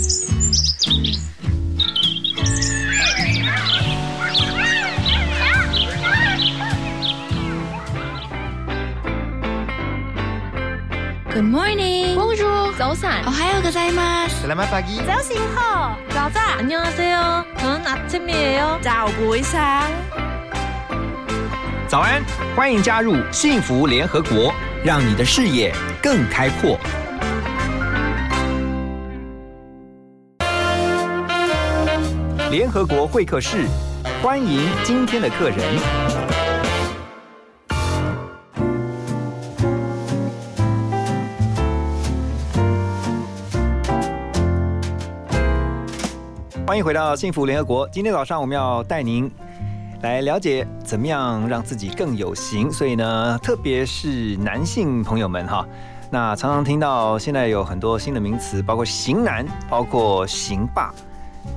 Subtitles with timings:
[11.44, 12.16] morning.
[12.16, 12.72] Bonjour.
[12.78, 13.26] 早安。
[13.26, 14.46] 오하요 고자이마스.
[14.46, 14.96] Selamat pagi.
[15.06, 16.58] 早醒好.早安.
[16.60, 17.44] 안녕하세요.
[17.58, 19.82] 저는 아침이에요.早不一상
[21.86, 22.24] 早安，
[22.56, 26.80] 欢迎加入幸福联合国，让你的视野更开阔。
[32.51, 33.65] 联合国会客室，
[34.21, 35.57] 欢迎今天的客人。
[46.67, 47.87] 欢迎回到幸福联合国。
[47.87, 49.31] 今天早上我们要带您
[50.01, 52.69] 来了解怎么样让自己更有型。
[52.69, 55.65] 所以呢，特别是男性朋友们哈，
[56.09, 60.93] 那常常听到现在有很多新的名词，包括型男，包括型霸。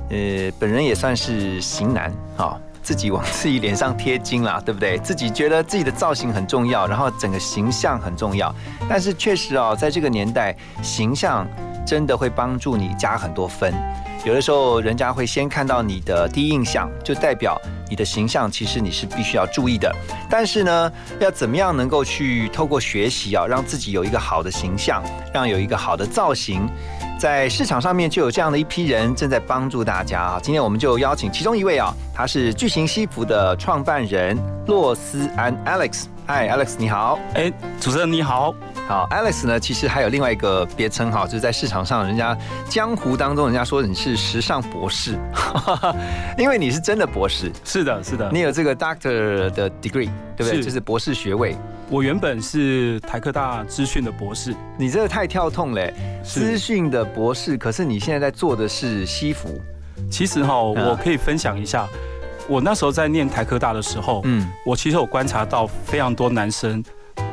[0.09, 2.57] 呃，本人也算是型男啊。
[2.81, 4.99] 自己往自己脸上贴金啦， 对不对？
[4.99, 8.53] 自己觉得自己的造型很重要，然后整个形象很重要。
[8.87, 11.47] 但是确实哦，在这个年代，形象
[11.83, 13.73] 真的会帮助你加很多分。
[14.23, 19.91] 有的时候，人家会先看到你的第一印象，就代表你的形象其实你是必须要注意的。
[20.29, 26.69] 但是呢，要怎么样能够去透过学习啊，让自己有一个好的形象，让有一个好的造型？
[27.17, 30.39] 在市场上面就有这样的一批人正在帮助大家啊。
[30.41, 36.05] 今天我们就邀请其中一位啊，他是巨型西服的创办人洛斯安 Alex。
[36.27, 37.17] 嗨，Alex，你好。
[37.35, 38.53] 哎，主持人你好。
[38.87, 42.37] 好，Alex 呢，其实还有另外一个别称哈，就是在市场上，人家
[42.69, 45.17] 江湖当中，人家说你是时尚博士，
[46.37, 47.51] 因为你是真的博士。
[47.63, 48.29] 是的，是的。
[48.31, 50.57] 你有这个 Doctor 的 degree，对不对？
[50.57, 51.55] 是就是博士学位。
[51.89, 55.91] 我原本是台科大资讯的博士，你这个太跳痛嘞，
[56.23, 59.49] 资讯的博士，可是你现在在做的是西服。
[60.11, 61.87] 其实哈，嗯我可以分享一下，
[62.47, 66.83] 我那时候在念台科大的时候，嗯，我其实有观察到非常多男生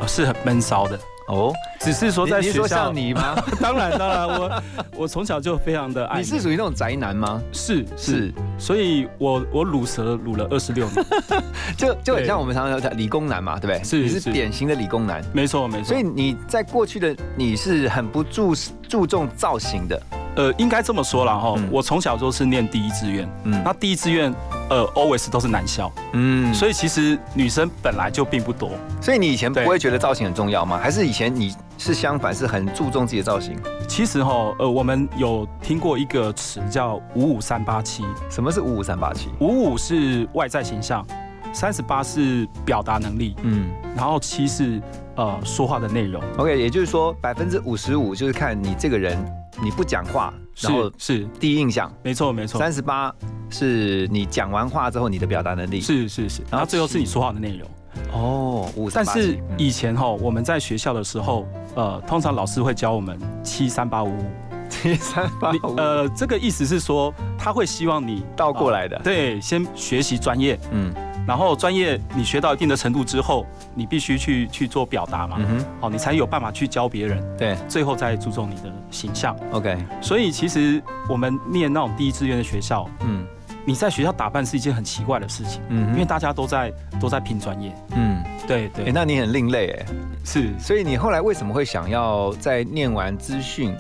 [0.01, 3.35] 呃是很闷骚的，哦，只是说在你你说学校像，你吗？
[3.61, 4.63] 当然当然，我
[4.97, 6.25] 我从小就非常的爱你。
[6.25, 7.41] 是属于那种宅男吗？
[7.53, 11.05] 是是，是，所以我我乳蛇乳了二十六年，
[11.77, 13.85] 就就很像我们常常讲理工男嘛，对不对？
[13.85, 14.33] 是你是是。
[14.33, 15.23] 典型的理工男。
[15.33, 15.89] 没错没错。
[15.89, 18.55] 所以，你在过去的你是很不注
[18.89, 20.03] 注重造型的，
[20.37, 23.63] 呃应该这么说啦哈嗯，我从小就是念第一志愿，嗯。
[23.65, 24.33] 那第一志愿
[24.73, 28.71] 呃 always 都是男校，嗯，所以其实女生本来就并不多。
[29.03, 30.79] 所以你以前不会觉得造型很重要吗？
[30.83, 33.55] 还是以前你是相反，是很注重自己的造型？
[33.87, 39.29] 其实哈，呃，我们有听过一个词叫五五三八七，什么是五五三八七？
[39.41, 41.07] 五五是外在形象，
[41.53, 44.81] 三十八是表达能力，嗯然后七是
[45.17, 46.23] 呃说话的内容。
[46.39, 49.23] ，OK，也就是说百分之五十五就是看你这个人，
[49.63, 51.19] 你不讲话，然后是。
[51.19, 53.15] 是，第一印象；没错没错，三十八
[53.51, 55.81] 是你讲完话之后你的表达能力。
[55.81, 57.69] 是是是，然后最后是你说话的内容。
[58.13, 64.25] 哦，五但是以前哈，我们在学校的时候，呃，通常老师会教我们七三八五五，
[64.69, 68.99] 七三八五呃，这个意思是说，他会希望你倒过来的。
[69.05, 70.93] 对，先学习专业，嗯
[71.27, 77.57] 然后专业你学到一定的程度之后，你必须去去做表达嘛，嗯，好，你才有办法去教别人，对。
[77.69, 79.37] 最后再注重你的形象。
[79.53, 83.27] ，OK，所以其实我们念那种第一志愿的学校，嗯。
[83.65, 87.73] 你在学校打扮是一件很奇怪的事情，嗯，因为大家都在都在拼专业。
[87.95, 89.87] 嗯，对哎、对，那你很另类哎，
[90.25, 90.51] 是。
[90.59, 93.73] 所以你后来为什么会想要在念完资讯，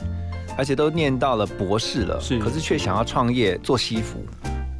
[0.56, 2.38] 而且都念到了博士了，是。
[2.38, 4.24] 可是却想要创业做西服？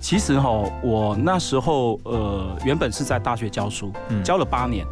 [0.02, 0.50] 其实哈，
[0.82, 4.84] 我那时候呃原本是在大学教书，嗯教了八年。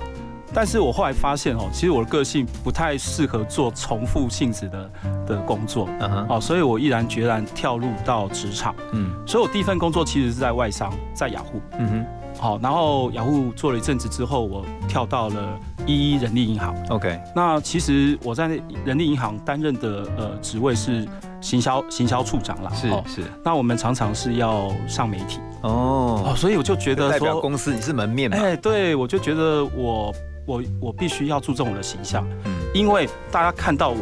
[0.52, 4.90] 但是我后来发现哦，其实我的个性不太适合做重复性质的
[5.26, 5.88] 的工作，
[6.28, 8.74] 哦，所以我毅然决然跳入到职场。
[8.92, 11.60] 嗯所以我第一份工作其实是在外商，在雅虎。
[11.78, 12.06] 嗯哼
[12.40, 16.74] 好，然后雅虎做了一阵子之后，我跳到了一一人力银行。
[16.88, 18.48] ，OK，那其实我在
[18.84, 21.06] 人力银行担任的呃职位是
[21.40, 22.70] 行销行销处长啦。
[22.74, 28.36] 是、哦是，那我们常常是要上媒体哦，哦，所以我就觉得代表说，公司你是门面嘛？
[28.36, 30.14] 哎，对我就觉得我
[30.46, 33.98] 我我必须要注重我的形象，嗯，因为大家看到我。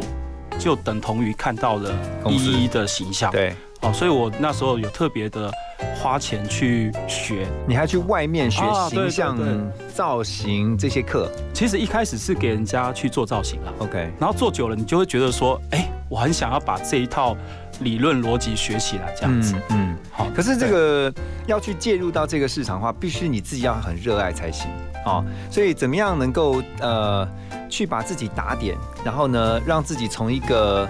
[0.58, 1.94] 就等同于看到了
[2.26, 5.50] 一一的形象，对，哦，所以我那时候有特别的
[5.96, 7.46] 花钱去学。
[7.66, 9.56] 你还去外面学形象、对对
[9.94, 17.36] 造型这些课其实一开始是给人家去做造型啦，，OK，然后做久了，你就会觉得说，哎，我很想要把这一套
[17.80, 19.54] 理论逻辑学起来，这样子。
[19.70, 21.12] 嗯，好，可是这个
[21.46, 24.68] 要去介入到这个市场的话，必须你自己要很热爱才行
[25.04, 25.24] 哦。
[25.50, 27.28] 所以怎么样能够呃
[27.68, 30.88] 去把自己打点，然后呢让自己从一个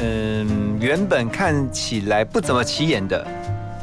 [0.00, 3.26] 嗯，原本看起来不怎么起眼的，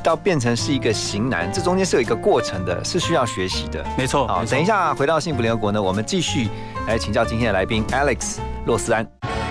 [0.03, 3.83] 到变成是一个型男，这中间是有一个过程的，是需要学习的。
[3.97, 6.49] 没错，好，等一下回到幸福联合国呢，我们继续
[6.87, 9.42] 来请教今天的来宾 Alex 洛斯安。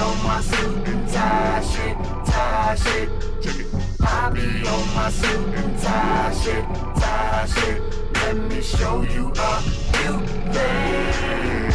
[0.00, 3.08] on my suit and tie shit, tie shit.
[3.42, 3.66] Check
[4.02, 6.64] on my suit and tie shit,
[6.96, 7.82] tie shit.
[8.14, 9.60] Let me show you a
[9.92, 10.20] few
[10.54, 11.74] things.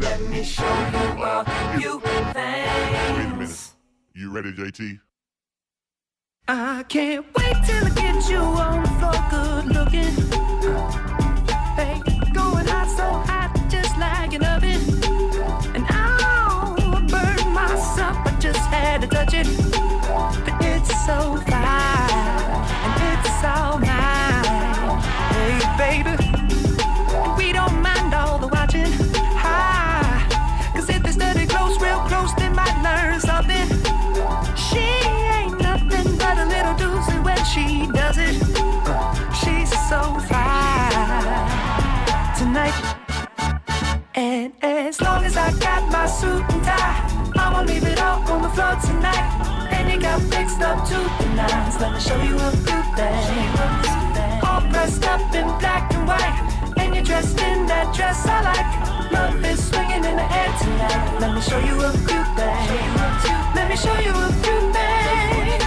[0.00, 1.44] Let me show you a
[1.78, 3.16] few things.
[3.16, 3.72] Wait a minute.
[4.14, 5.00] You ready, JT?
[6.46, 10.14] I can't wait till I get you on the floor, good looking.
[11.78, 12.00] Hey,
[12.32, 14.73] going hot, so hot, just like an oven.
[21.06, 22.10] so fine,
[22.86, 25.02] and it's all mine.
[25.34, 26.16] Hey, baby,
[27.36, 28.90] we don't mind all the watching.
[29.36, 30.26] Hi,
[30.74, 33.66] Cause if they study close, real close, they might learn something.
[34.56, 34.84] She
[35.36, 38.36] ain't nothing but a little doozy when she does it.
[39.40, 41.34] She's so fine
[42.38, 43.03] tonight.
[44.16, 48.42] And as long as I got my suit and tie, I'ma leave it all on
[48.42, 49.68] the floor tonight.
[49.72, 51.80] And you got fixed up to the nines.
[51.80, 53.26] Let me show you a few things.
[54.44, 59.10] All dressed up in black and white, and you're dressed in that dress I like.
[59.10, 61.18] Love is swinging in the air tonight.
[61.18, 63.22] Let me show you a few things.
[63.56, 65.64] Let me show you a few things.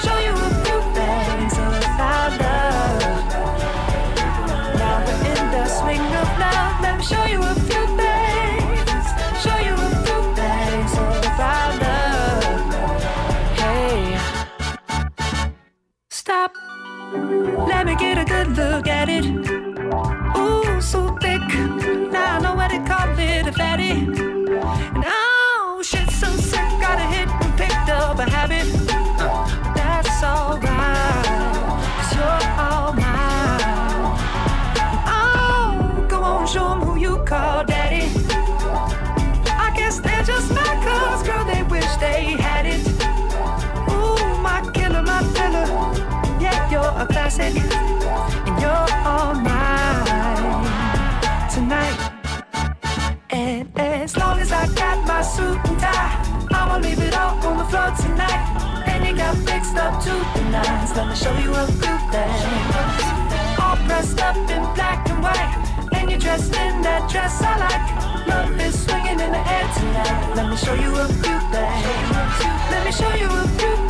[0.00, 3.28] Show you a few things about love.
[4.80, 6.80] Now we're in the swing of love.
[6.80, 7.59] Let me show you a
[16.30, 16.54] stop.
[17.66, 19.24] Let me get a good look at it.
[20.38, 21.42] Ooh, so thick.
[22.12, 24.29] Now I know what to call it a fatty.
[47.38, 47.54] and
[48.60, 50.66] you're all mine
[51.48, 51.98] tonight.
[53.30, 57.36] And as long as I got my suit and tie, I won't leave it all
[57.46, 58.82] on the floor tonight.
[58.86, 60.90] And you got fixed up to the nines.
[60.96, 62.40] Let me show you a few things.
[63.60, 68.26] All dressed up in black and white, and you're dressed in that dress I like
[68.26, 70.34] love is swinging in the air tonight.
[70.34, 71.86] Let me show you a few things.
[72.72, 73.89] Let me show you a few things.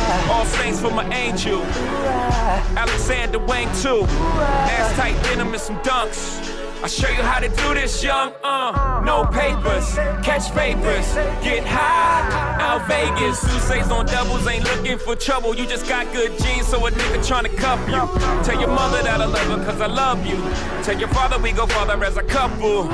[0.29, 1.61] All saints for my angel.
[2.75, 4.03] Alexander Wang too.
[4.07, 6.39] Ass tight denim and some dunks.
[6.83, 8.33] I show you how to do this, young.
[8.43, 9.93] Uh, no papers,
[10.25, 11.13] catch papers,
[11.43, 12.59] get high.
[12.59, 15.55] Out Vegas, Sousa's on doubles, ain't looking for trouble.
[15.55, 18.01] You just got good genes, so a nigga tryna cuff you.
[18.43, 20.37] Tell your mother that I love her, cause I love you.
[20.83, 22.85] Tell your father we go father as a couple.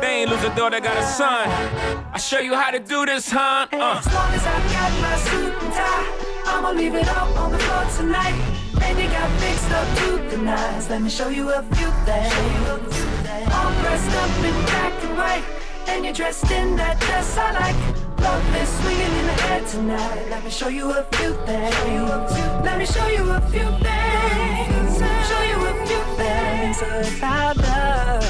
[0.00, 1.48] They ain't lose a daughter, got a son.
[2.12, 3.68] I show you how to do this, huh?
[3.72, 4.02] Uh.
[4.04, 7.58] As long as I got my suit and tie, I'ma leave it all on the
[7.58, 8.38] floor tonight.
[8.82, 10.88] And you got fixed up to the nines.
[10.90, 12.34] Let me show you a few things.
[13.54, 15.44] All dressed up in black and white,
[15.88, 17.76] and you're dressed in that dress I like.
[18.20, 20.28] Love is swinging in the air tonight.
[20.28, 22.32] Let me show you a few things.
[22.66, 24.92] Let me show you a few things.
[25.30, 26.76] Show you a few things
[27.18, 28.26] about love,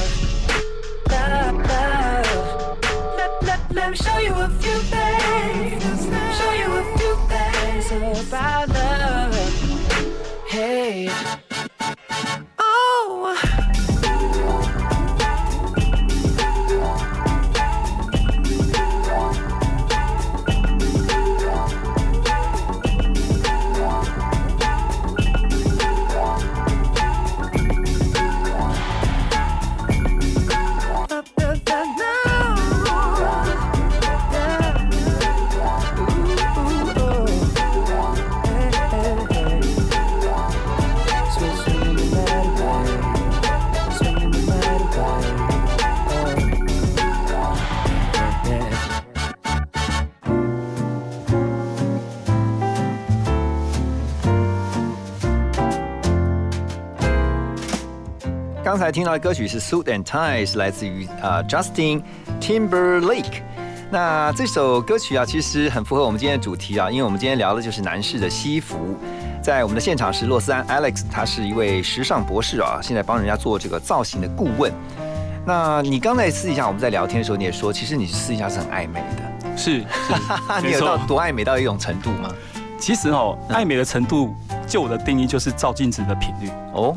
[1.11, 2.79] love, love.
[3.17, 6.00] Let, let, let me show you a few things.
[58.71, 62.01] 刚才听到的歌曲是《Suit and Tie》，是来自于呃 Justin
[62.41, 63.43] Timberlake。
[63.91, 68.97] 那这首歌曲啊，其实很符合我们今天的主题啊，因为我们今天聊的就是男士的西服。
[69.43, 74.73] 在我们的现场是洛斯安 Alex，他是一位时尚博士啊，现在帮人家做这个造型的顾问。
[75.45, 79.87] 那你刚才私底下我们在聊天的时候，你也说，其实你私底下是很爱美的，是是，
[80.63, 80.71] 你。
[80.71, 82.31] 有到多爱美到一种程度吗？
[82.79, 84.33] 其实哦，爱美的程度，
[84.65, 86.49] 就我的定义就是照镜子的频率。
[86.73, 86.95] 哦，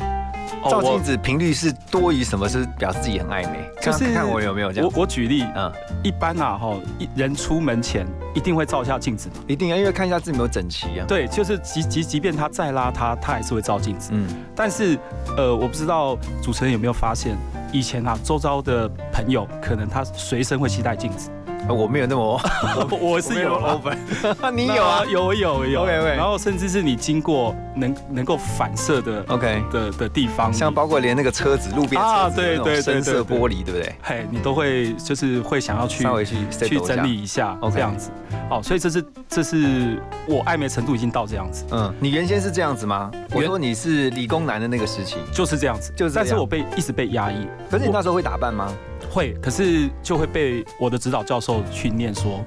[0.70, 2.48] 照镜子频率是多于什么？
[2.48, 5.02] 是表示自己很爱美，就是看看我有没有这样我。
[5.02, 5.72] 我举例，嗯，
[6.04, 9.36] 一般啊哈，一人出门前一定会照一下镜子嘛。
[9.48, 14.12] 一定要因为看一下自己有没有整齐啊。，对，就是即即即便他再邋遢，他还是会照镜子。
[14.14, 14.98] 嗯，但是
[15.38, 17.38] 呃，我不知道主持人有没有发现，
[17.72, 22.42] 以前啊，周遭的朋友可能他随身会携带镜子，呃我没有那么，
[23.00, 23.98] 我是有 oven
[24.54, 25.02] 你有啊。
[25.06, 26.16] 那有有有 OK，OK。
[26.16, 33.96] 然后甚至是你经过能能够反射的？OK，的的地方，像包括连那个车子路边啊车子那种对对对深色玻璃，对不对？
[34.02, 36.36] 嘿，你都会就是会想要去稍微去
[36.68, 38.12] 去整理一下 OK 这样子。
[38.50, 43.10] 哦，所以这是这是我爱美程度已经到这样子，嗯，你原先是这样子吗？
[43.32, 48.72] 我原说你是理工男的那个时期，就是这样子，就是但是我被一直被压抑，可是你那时候会打扮吗？
[49.14, 52.44] 会，可是就会被我的指导教授去念说，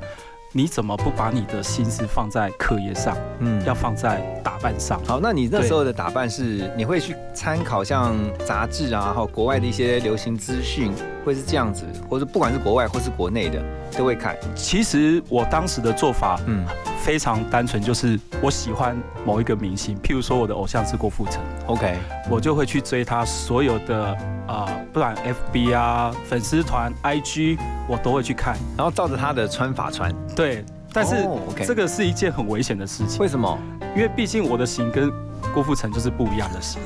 [0.50, 3.64] 你怎么不把你的心思放在课业上，嗯。
[3.64, 5.00] 要放在打扮上？
[5.04, 10.92] 好，那你那时候的打扮是，你会去参考像杂志啊，还有国外的一些流行资讯，
[11.24, 13.62] 会是这样子，或者不管是国外或是国内的，
[13.96, 14.36] 都会看。
[14.54, 16.64] 其实我当时的做法嗯
[17.02, 21.96] 非常单纯，就是我喜欢某一个明星，譬如说我的偶像是郭富城，，OK，
[22.28, 25.16] 我就会去追他所有的啊、不然
[25.52, 28.56] FB 啊、粉丝团、IG，我都会去看。
[28.76, 31.28] 然后照着他的穿法穿，对，但是
[31.64, 33.58] 这个是一件很危险的事情，为什么？
[33.94, 35.10] 因为毕竟我的型跟
[35.54, 36.80] 郭富城就是不一样的型，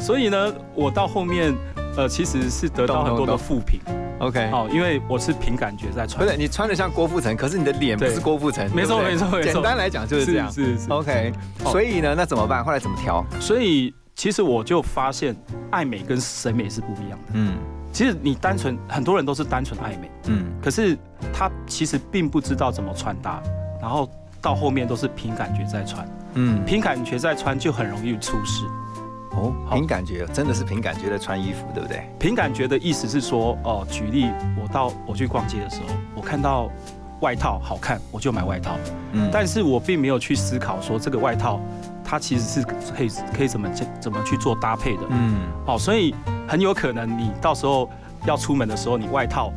[0.00, 1.54] 所以呢，我到后面
[1.96, 3.80] 呃其实是得到很多的负评。
[4.20, 9.52] OK，哦，因为我是凭感觉在穿不，是你穿的像郭富城，可是你的脸不是郭富城，没错没错没错。
[9.52, 10.50] 简单来讲就是这样。
[10.50, 10.90] 是是是。
[10.90, 11.32] OK，
[11.64, 12.64] 哦所以呢，那怎么办？
[12.64, 13.24] 后来怎么调？
[13.38, 15.36] 所以其实我就发现
[15.70, 17.32] 爱美跟审美是不一样的。
[17.34, 17.56] 嗯。
[17.90, 20.46] 其实你单纯很多人都是单纯爱美，嗯。
[20.60, 20.98] 可是
[21.32, 23.42] 他其实并不知道怎么穿搭，
[23.80, 24.10] 然后
[24.42, 28.64] 到后面都是凭感觉在穿，嗯，凭感觉在穿就很容易出事。
[29.38, 32.08] 哦，凭感觉，真的是凭感觉的穿衣服，对不对？
[32.18, 34.26] 凭感觉的意思是说，哦，举例，
[34.60, 36.70] 我到我去逛街的时候，我看到
[37.20, 38.72] 外套好看，我就买外套，
[39.12, 41.60] 嗯但是我并没有去思考说这个外套
[42.04, 43.68] 它其实是可以可以怎么
[44.00, 45.02] 怎么去做搭配的。
[45.10, 46.14] 嗯哦，所以
[46.46, 47.88] 很有可能你到时候
[48.24, 49.52] 要出门的时候，你外套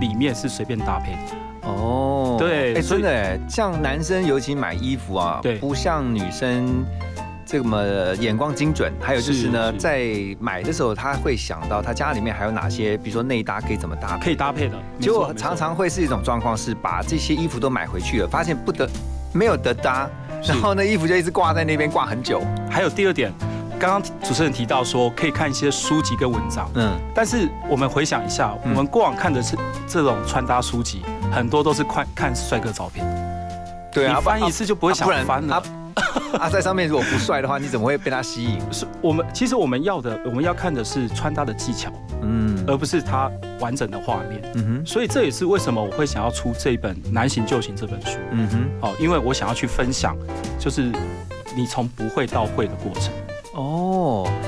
[0.00, 1.68] 里面是随便搭配的。
[1.68, 6.84] 哦，哎，对所以真的哎，像男生尤其买衣服啊，对不像女生
[7.50, 8.92] 这么眼光精准。
[9.00, 14.24] 还有就是呢，是是在买的时候，他会想到他家里面还有哪些，比如说内搭可以怎么搭配。
[14.24, 18.88] 可以搭配的，结果常常会是一种状况，是把这些衣服都买回去了，发现不得
[19.32, 20.08] 没有得搭，
[20.46, 22.40] 然后呢衣服就一直挂在那边挂很久。
[22.70, 23.32] 还有第二点，
[23.80, 29.56] 刚刚主持人提到说可以看一些书籍跟文章，嗯，但是我们回想一下，我嗯们过往看的是
[29.88, 31.02] 这种穿搭书籍，
[31.32, 33.04] 很多都是看看帅哥照片，
[33.92, 35.60] 对啊，你翻一次就不会想翻了。
[36.00, 38.58] 啊啊，在上面如果不帅的话，你怎么会被他吸引？
[38.72, 41.92] 是我们其实我们要的，我们要看的是穿搭的技巧，
[42.22, 43.30] 嗯而不是他
[43.60, 44.40] 完整的画面。
[44.54, 48.18] 嗯哼所以这也是为什么我会想要出这一本《难行就行》这本书。
[48.30, 48.58] 嗯哼。
[48.82, 50.16] 哦，因为我想要去分享，
[50.58, 50.90] 就是
[51.56, 53.12] 你从不会到会的过程。
[53.54, 53.89] 哦，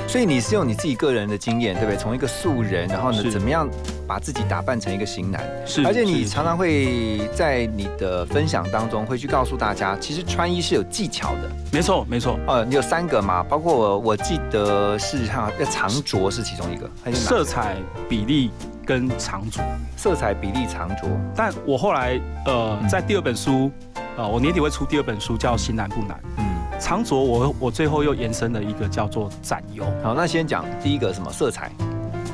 [0.07, 1.97] 所以你是用你自己个人的经验，对不对？
[1.97, 3.67] 从一个素人，然后呢，怎么样
[4.07, 5.43] 把自己打扮成一个型男？
[5.65, 11.49] 是而且你常常会在你的分享当中会去告诉大家，其实穿衣是有技巧的。
[11.71, 18.51] 没错没错，呃，你有三个嘛，包括我我记得是哈，要长着是其中一个，色彩比例
[18.85, 19.61] 跟长着。
[19.97, 21.07] 色彩比例长着。
[21.35, 23.71] 但我后来呃嗯，在第二本书，
[24.17, 26.17] 呃，我年底会出第二本书叫《型男不难》。
[26.37, 26.45] 嗯，
[26.83, 31.71] 长着我我最后又延伸了一个叫做展优好，那先讲第一个什么色彩？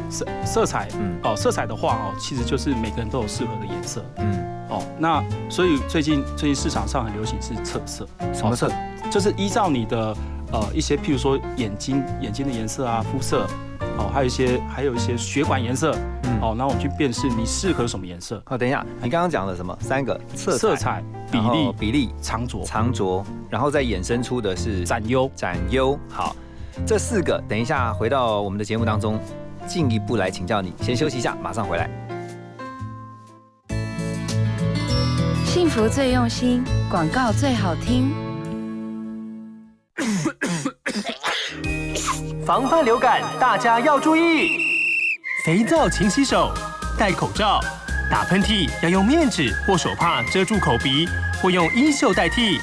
[0.09, 4.81] 色色彩嗯哦，色彩的话哦，其实就是每个人都有适合的颜色嗯，哦。
[4.97, 8.71] 那所以最近最近市场上很流行是测色，什么色哦？
[9.11, 10.17] 就是依照你的
[10.51, 13.45] 呃一些譬如说眼睛眼睛的颜色啊、肤色
[13.99, 18.41] 哦，还有一些还有一些血管颜色嗯哦，那我们去辨识你适合什么颜色。
[18.47, 19.77] 好，等一下，你刚刚讲了什么？
[19.79, 25.29] 三个色彩、色彩比例比例、长着长着，然后再衍生出的是展优。
[25.35, 25.97] 展优。
[26.09, 26.35] 好，
[26.85, 29.19] 这四个等一下回到我们的节目当中，
[29.67, 30.73] 进一步来请教你。
[30.81, 31.89] 先休息一下，马上回来。
[35.45, 38.11] 幸福最用心，广告最好听。
[42.45, 44.57] 防范流感，大家要注意：
[45.45, 46.51] 肥皂勤洗手，
[46.97, 47.59] 戴口罩，
[48.09, 51.07] 打喷嚏要用面纸或手帕遮住口鼻，
[51.41, 52.59] 或用衣袖代替。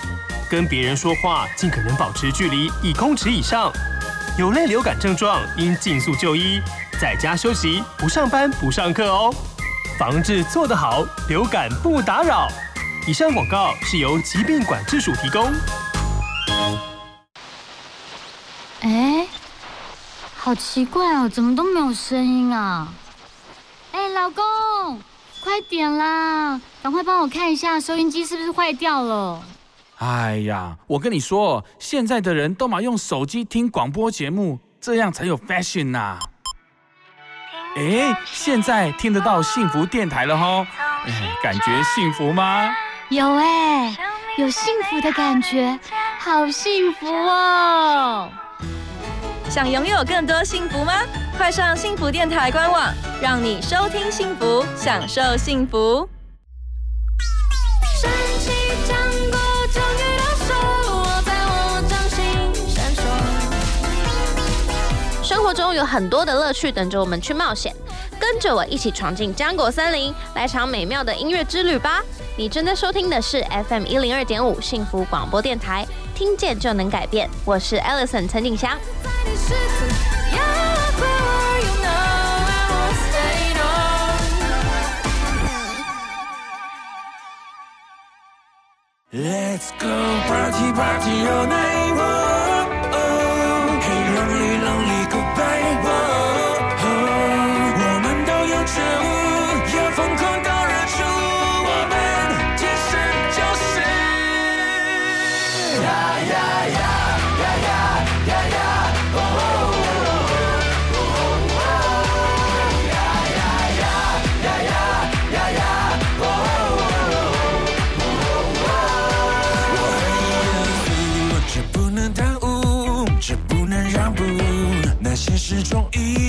[0.50, 3.72] 跟别人说话尽可能保持距离一公尺以上。
[4.38, 6.60] 有类流感症状应尽速就医，
[7.00, 9.34] 在家休息，不上班不上课哦。
[9.98, 12.48] 防治做得好，流感不打扰。
[13.06, 15.50] 以上广告是由疾病管制署提供。
[18.80, 19.26] 哎，
[20.36, 22.88] 好奇怪哦，怎么都没有声音啊？
[23.92, 25.00] 哎，老公，
[25.46, 29.40] 快点啦，赶快帮我看一下收音机是不是坏掉了。
[29.98, 36.18] 哎呀，我跟你说，现在的人都嘛用手机听广播节目，这样才有 fashion 呐。
[37.76, 40.66] 哎，现在听得到幸福电台了吼，
[41.06, 42.74] 哎，感觉幸福吗？
[43.10, 43.96] 有哎，
[44.38, 45.78] 有幸福的感觉，
[46.18, 48.28] 好幸福哦！
[49.48, 50.92] 想拥有更多幸福吗？
[51.36, 56.08] 快上幸福电台官网，让你收听幸福，享受幸福。
[65.22, 67.74] 生活中有很多的乐趣等着我们去冒险，
[68.18, 72.02] 跟着我一起闯进浆果森林，来场美妙的音乐之旅吧！
[72.36, 77.28] 你正在收听的是 FM 一零二点五幸福广播电台，听见就能改变。
[77.44, 78.76] 我是 Alison 陈景祥。
[89.12, 89.86] Let's go
[90.26, 91.76] party party all night.
[91.86, 92.35] 始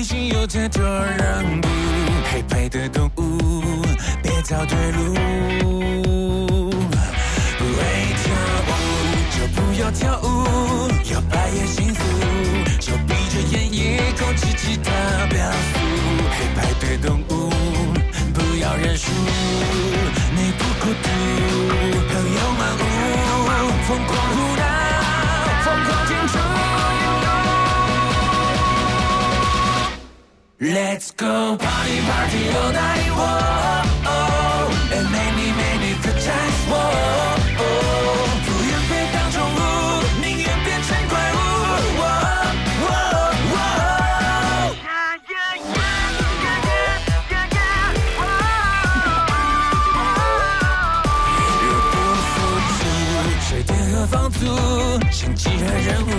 [0.08, 1.68] 心有太多让步，
[2.32, 3.82] 黑白的动物，
[4.24, 5.14] 别找对路。
[7.58, 7.84] 不会
[8.16, 8.32] 跳
[8.70, 8.72] 舞
[9.36, 10.26] 就不要跳舞，
[11.12, 12.02] 要白夜幸福
[12.80, 14.90] 就闭着眼一口气其他
[15.28, 15.76] 表述。
[16.32, 17.52] 黑白的动物，
[18.34, 21.10] 不要认输，你不孤独，
[22.08, 22.82] 朋友满屋，
[23.86, 24.64] 疯狂胡闹，
[25.66, 26.07] 疯狂
[30.60, 36.82] Let's go party party all night, whoa, oh, and many many good times, whoa,
[37.60, 38.26] oh.
[38.44, 39.60] 不愿被当宠物，
[40.20, 41.38] 宁愿变成怪物
[42.00, 42.10] ，whoa,
[42.82, 42.98] whoa,
[43.54, 43.62] whoa.
[44.82, 48.26] Yeah, yeah, yeah, yeah, yeah, yeah, whoa.
[51.62, 51.96] 若不
[52.34, 52.74] 付出
[53.48, 54.42] 水电和房租，
[55.12, 56.10] 像几何任务，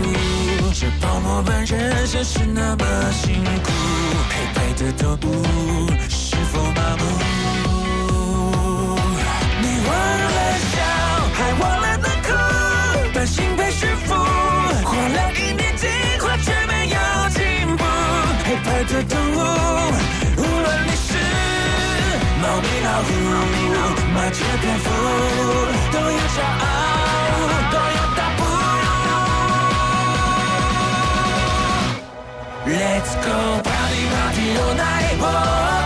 [0.72, 3.47] 这泡沫般人生是那么辛苦。
[4.84, 5.42] 的动物
[6.08, 7.02] 是否麻木？
[9.60, 10.28] 你忘了
[10.70, 10.76] 笑，
[11.34, 12.28] 还忘了难哭，
[13.12, 16.96] 担心被驯服，花了一年进化却没有
[17.30, 17.82] 进步。
[18.44, 19.36] 黑白的动物，
[20.36, 21.08] 无论你是
[22.40, 23.08] 猫咪老虎、
[24.14, 24.86] 麻雀蝙蝠，
[25.90, 26.64] 都有骄傲，
[27.72, 28.40] 都有大步。
[32.70, 33.67] Let's go
[34.54, 35.77] のない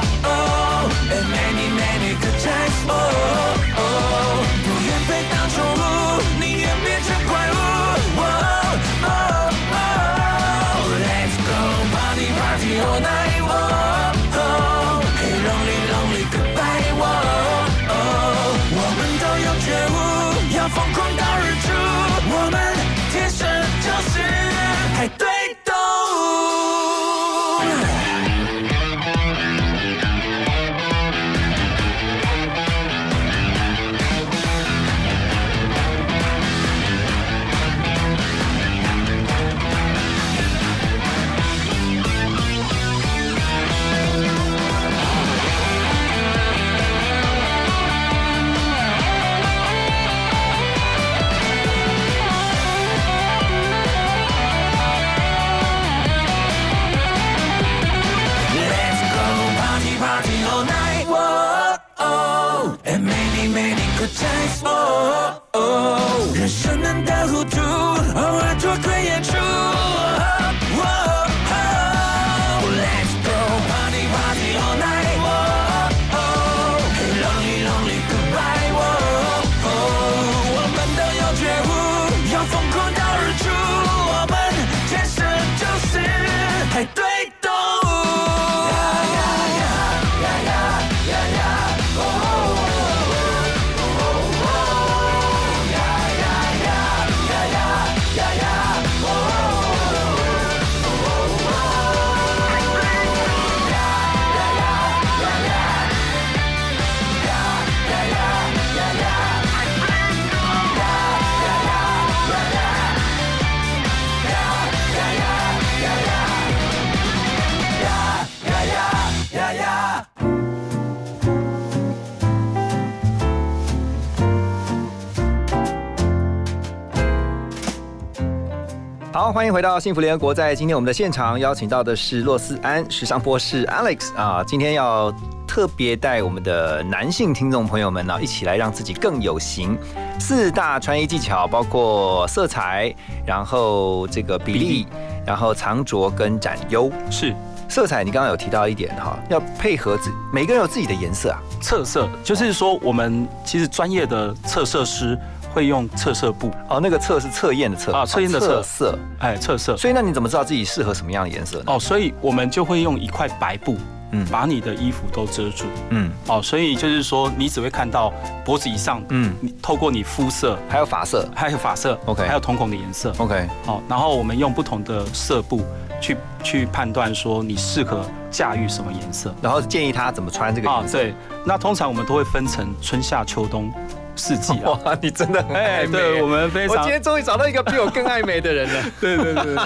[129.33, 130.35] 好，欢迎回到幸福联合国。
[130.35, 135.11] 在今天我们的现场邀请到的是洛斯安时尚博士 Alex 啊，今天要
[135.49, 139.79] 特别带我们的男性听众朋友们呢，一起来让自己更有型。
[140.21, 144.87] 四大穿衣技巧包括色彩，然后这个比例，
[145.25, 146.93] 然后藏着跟展优。
[147.11, 147.35] 是
[147.71, 151.41] 色彩，你刚刚有提到一点哈，要配合自每个人有自己的颜色啊。
[151.59, 155.19] 测色，就是说我们其实专业的测色师
[155.53, 158.99] 会用测色布哦，那个测是测验的测啊，测验的测测色。
[159.19, 159.77] 哎，测色。
[159.77, 161.65] 所以那你怎么知道自己适合什么样的颜色呢？
[161.69, 163.77] 哦，所以我们就会用一块白布，
[164.13, 165.67] 嗯把你的衣服都遮住。
[165.91, 168.13] 嗯哦，所以就是说你只会看到
[168.45, 171.29] 脖子以上，嗯，你透过你肤色，还有发色。
[171.35, 173.13] 还有发色 OK 还有瞳孔的颜色。
[173.19, 175.63] OK，哦，然后我们用不同的色布
[176.01, 179.35] 去去判断说你适合驾驭什么颜色。
[179.43, 180.99] 然后建议他怎么穿这个啊，颜色。
[180.99, 183.73] 对，那通常我们都会分成春夏秋冬
[184.17, 184.71] 四季啊。
[184.85, 185.93] 哇，你真的很爱哎，美。
[185.93, 188.91] 对，我们非常我今天终于找到一个比我更爱美的人了。
[189.01, 189.57] 对 对对，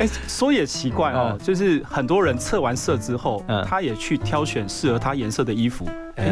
[0.00, 5.88] 哎，说也奇怪哦，就是很多人测完色之后，嗯他也去挑选适合他颜色的衣服，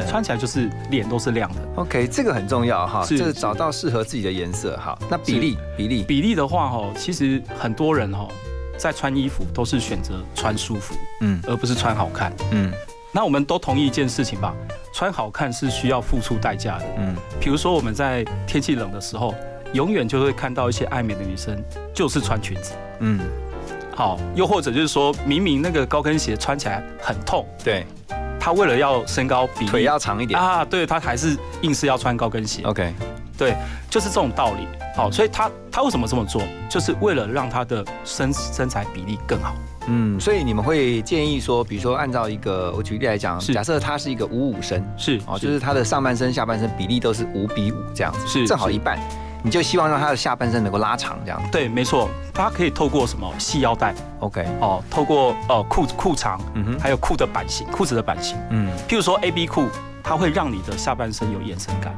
[0.08, 1.56] 穿起来就是脸都是亮的。
[1.76, 4.76] OK，这个很重要哈，是就是找到适合自己的颜色。
[4.78, 8.26] 好，那比例比例比例的话，哈，其实很多人哈，
[8.78, 12.32] 在穿衣服都是选择穿舒服，嗯而不是穿好看。
[12.52, 12.72] 嗯
[13.14, 14.52] 那我们都同意一件事情吧，
[14.92, 16.84] 穿好看是需要付出代价的。
[16.98, 19.32] 嗯，比如说我们在天气冷的时候，
[19.72, 21.56] 永远就会看到一些爱美的女生
[21.94, 22.72] 就是穿裙子。
[22.98, 23.20] 嗯，
[23.94, 27.86] 好，又或者就是说明明那个高跟鞋穿起来很痛，对，
[28.40, 30.38] 她为了要身高比腿要长一点。
[30.38, 32.62] 啊，对，她还是硬是要穿高跟鞋。
[32.64, 32.92] OK，
[33.38, 33.54] 对，
[33.88, 34.66] 就是这种道理。
[34.96, 36.42] 好，所以她她为什么这么做？
[36.68, 39.54] 就是为了让她的身身材比例更好。
[39.88, 43.52] 嗯，所以你们会建议说，比如说按照一个我举例来讲，是。
[43.52, 48.98] 假设他是一个五五身，是哦，就是他的上半身、下半身比例都是五比五这样子，是是正好一半，
[49.42, 51.42] 你就希望让他的下半身能够拉长这样。
[51.42, 51.48] 子。
[51.52, 58.36] 对，没错，它可以透过什么系腰带 OK，哦，透过呃裤裤长，嗯哼，还有裤的版型，裤子的版型。
[58.50, 58.70] 嗯。
[58.88, 59.66] 譬如说 A B 裤，
[60.02, 61.94] 它会让你的下半身有延伸感，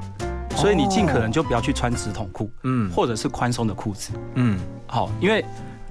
[0.57, 2.91] 所以你尽可能就不要去穿直筒裤，嗯。
[2.91, 4.13] 或者是宽松的裤子。
[4.35, 5.45] 嗯，好，因为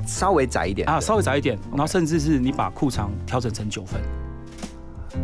[0.06, 0.90] 稍微窄一点。
[0.90, 4.02] 啊稍微窄一点，然后甚至是你把裤长调整成九分，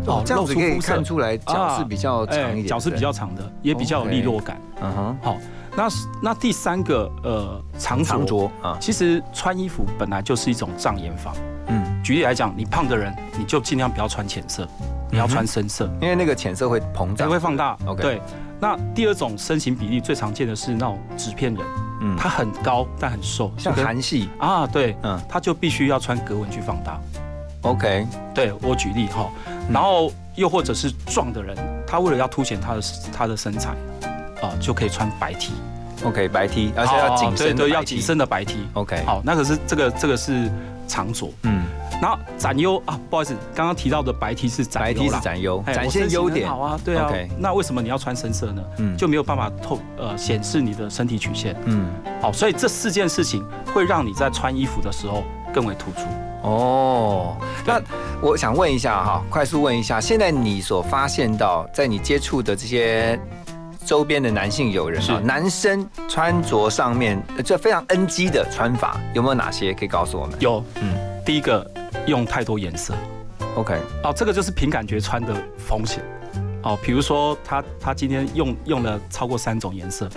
[0.06, 4.62] 哦，这样子可以看出来脚是比较长一点，哎脚是比较长的，也比较有利落感。
[4.82, 5.38] 嗯哼，好，
[5.76, 5.88] 那
[6.22, 11.34] 那第三个呃长着长着啊，其实穿衣服本来就是一种障眼法。
[11.68, 14.68] 嗯，举例来讲，你胖的人，你就尽量不要穿浅色，
[15.10, 17.78] 你要穿深色，因为那个浅色会膨才胀，会放大。
[17.86, 18.22] OK 对。
[18.60, 21.66] 那第二种身形比例最常见的是那种纸片人，
[22.02, 22.16] 嗯。
[22.18, 24.30] 他很高但很瘦，像韩系。
[24.40, 25.20] 啊，对，嗯。
[25.30, 27.00] 他就必须要穿格纹去放大。
[27.62, 29.72] ，OK，对我举例哈，嗯。
[29.72, 31.56] 然后又或者是壮的人，
[31.88, 32.82] 他为了要凸显他的
[33.14, 33.70] 他的身材，
[34.42, 38.58] 啊，就可以穿白 T，OK，白 T，而且要紧哦对对，身的白要 T 紧身的白 T。
[38.74, 40.52] OK，，好，那可是这个这个是
[40.88, 41.64] 长着，嗯，
[42.02, 48.64] 然后展优啊，不好意思，刚刚提到的白 T 是展白优 T 啦是展优，哎展现优点，好啊，对啊那为什么你要穿深色呢？
[48.80, 51.56] 嗯就没有办法透呃显示你的身体曲线。
[51.66, 51.88] 嗯，
[52.20, 56.08] 好，所以这四件事情会让你在穿衣服的时候更为突出。
[56.42, 57.38] 哦，
[57.68, 57.80] 那
[58.20, 63.20] 我想问一下哈，快速问一下，现在你所发现到，在你接触的这些
[63.86, 70.36] 周边的男性友人啊，男生穿着上面呃这非常 NG 的穿法，有没有哪些可以告诉我们？
[70.40, 71.70] 有，嗯嗯，第一个
[72.08, 72.94] 用太多颜色
[73.56, 76.04] ，，OK，哦，这个就是凭感觉穿的风险。
[76.64, 80.08] 哦，比如说他他今天用用了超过三种颜色，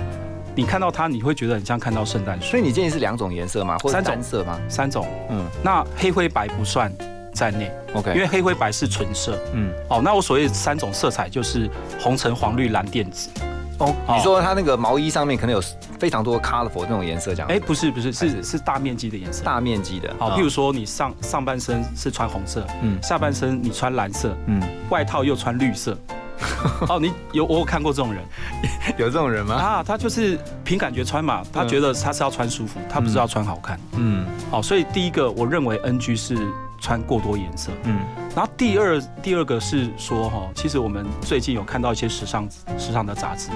[0.54, 2.50] 你看到它你会觉得很像看到圣诞树。
[2.50, 3.78] 所以你建议是两种颜色吗？
[3.78, 4.60] 或者三种色吗？
[4.68, 6.92] 三种，嗯那黑灰白不算
[7.32, 9.38] 在内，，OK，因为黑灰白是纯色。
[9.54, 11.68] 嗯，哦，那我所谓三种色彩就是
[11.98, 13.30] 红橙黄绿蓝靛紫。
[13.78, 15.62] 哦，哦你说他那个毛衣上面可能有
[15.98, 19.44] 非常多 colorful 那种颜色，这样，哎，不是不是，是是是大面积的颜色。
[19.44, 22.98] 大面积的，好，啊譬如说你上上半身是穿红色，嗯。
[23.02, 25.96] 下半身你穿蓝色，嗯，外套又穿绿色。
[26.88, 28.22] 哦，你有我有看过这种人。
[28.98, 29.54] 有这种人吗？
[29.54, 33.78] 啊，他就是凭感觉穿嘛，他觉得他是要穿舒服，他不是要穿好看。
[33.96, 34.26] 嗯。
[34.50, 36.36] 好，所以第一个我认为 NG 是
[36.84, 37.98] 穿过多颜色，嗯
[38.36, 43.48] 然后第二第二个是说哈，其实我们最近有看到一些时尚时尚的杂志，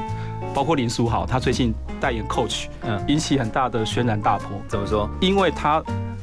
[0.55, 5.11] 包括林书豪，他最近代言 Coach，嗯，引起很大的轩然大波，怎么说？
[5.21, 5.83] 因为他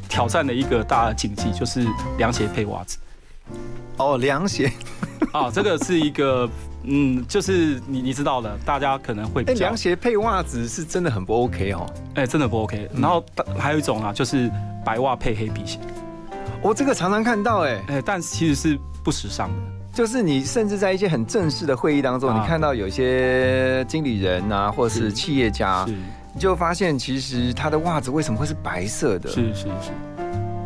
[0.09, 1.87] 挑战了一个大的禁忌，就是
[2.17, 2.97] 凉鞋配袜子。
[3.97, 4.71] 哦，凉鞋，
[5.31, 6.49] 啊，这个是一个，
[6.85, 11.85] 嗯，就是你你知道的，大家可能会凉，鞋配袜子是真的很不 OK 哦。
[12.15, 12.89] 哎，真的不 OK。
[12.95, 13.23] 嗯然后
[13.59, 14.49] 还有一种啊，就是
[14.83, 15.77] 白袜配黑皮鞋，
[16.65, 19.55] 我这个常常看到，哎，哎，但其实是不时尚的。
[19.93, 29.29] 就是你甚至在一些很正式的会议当中，啊你看到有些经理人啊，或是是企业家你，就发现其实他的袜子为什么会是白色的？
[29.29, 29.91] 是是是，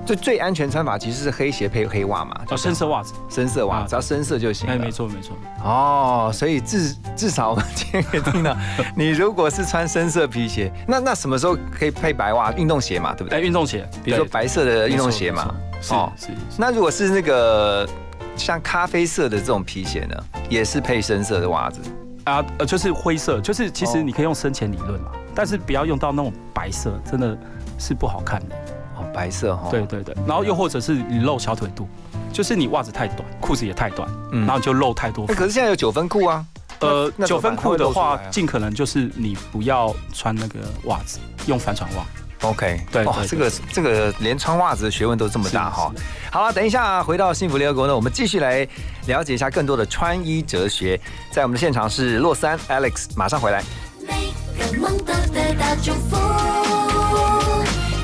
[0.06, 4.76] 最最安全穿法其实是黑鞋配黑袜嘛，哦，深色袜子，深色袜，只要深色就行了。
[4.76, 5.36] 哎，没错没错。
[5.66, 8.56] 哦，所以至至少我们今天可以听到，
[8.96, 12.54] 你如果是穿深色皮鞋，那那什么时候可以配白袜？
[12.54, 13.38] 运动鞋嘛，对不对？
[13.38, 15.54] 哎，运动鞋，比如说白色的运动鞋嘛。
[15.92, 16.28] 哦，是。
[16.58, 17.88] 那如果是那个
[18.36, 20.16] 像咖啡色的这种皮鞋呢，
[20.50, 21.80] 也是配深色的袜子
[22.26, 22.44] 啊？
[22.58, 27.38] 呃，就是灰色，就是其实你可以用深浅理论嘛，但是不要用到那种白色，真的
[27.78, 28.56] 是不好看的。
[28.98, 29.70] 哦，白色哈。
[29.72, 31.88] 对对对，然后又或者是你露小腿肚，
[32.32, 35.26] 就是你袜子太短，裤子也太短，然后就露太多。
[35.28, 36.46] 可是现在有九分裤啊。
[36.82, 42.06] 呃，九分裤的话，尽可能就是你不要穿那个袜子，用反穿袜。
[42.42, 45.92] OK，对，哇，这个这个连穿袜子的学问都这么大哈。
[46.32, 48.68] 好了，等一下回到幸福联合国呢，我们继续来
[49.08, 51.00] 了解一下更多的穿衣哲学。
[51.32, 53.62] 在我们的现场是洛三 Alex，马上回来。
[54.02, 56.18] 每个梦都得到祝福，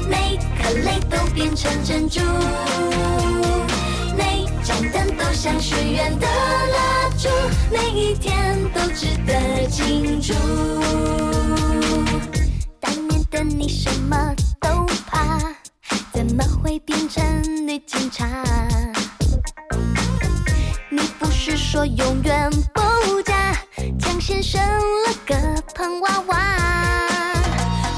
[0.09, 2.19] 每颗泪都变成珍珠。
[4.65, 7.29] 盏灯都像许愿的蜡烛，
[7.71, 10.33] 每一天都值得庆祝。
[13.35, 15.37] 的你什么都怕，
[16.13, 17.21] 怎么会变成
[17.67, 18.25] 女警察？
[20.89, 23.53] 你不是说永远不嫁，
[23.99, 25.35] 抢先生了个
[25.73, 26.37] 胖娃娃。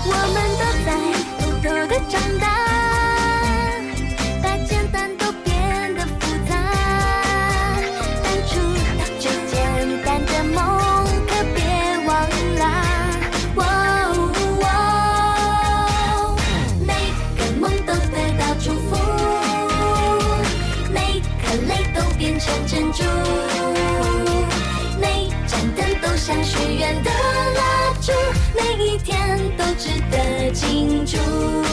[0.07, 0.89] 我们都在
[1.37, 2.46] 偷偷的长大。
[22.47, 23.03] 关珍珠
[24.99, 28.13] 每盏灯都像许愿的蜡烛
[28.55, 31.66] 每一天都值得庆祝。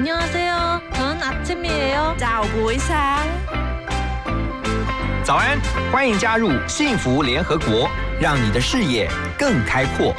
[0.00, 3.26] 안녕하세 요， 저는아침이에 요， 早不상
[5.24, 5.58] 早安，
[5.90, 7.88] 欢迎加入幸福联合国，
[8.20, 10.14] 让你的视野更开阔。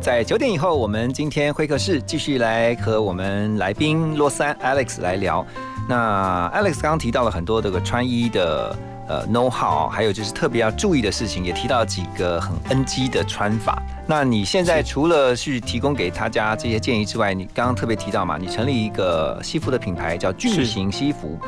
[0.00, 5.46] 在九点以后，我们今天会客室继续来和我们来宾洛杉 Alex 来聊。
[5.87, 8.75] 那 Alex 刚刚提到了很多这个穿衣的
[9.07, 13.81] 呃 know how，还有就是特别要注意的事情，也提到几个很 NG 的穿法。
[14.05, 21.39] 那你现在除了去提供给大家这些建议之外，你刚刚特别提到嘛，你成立一个西服的品牌叫巨型西服。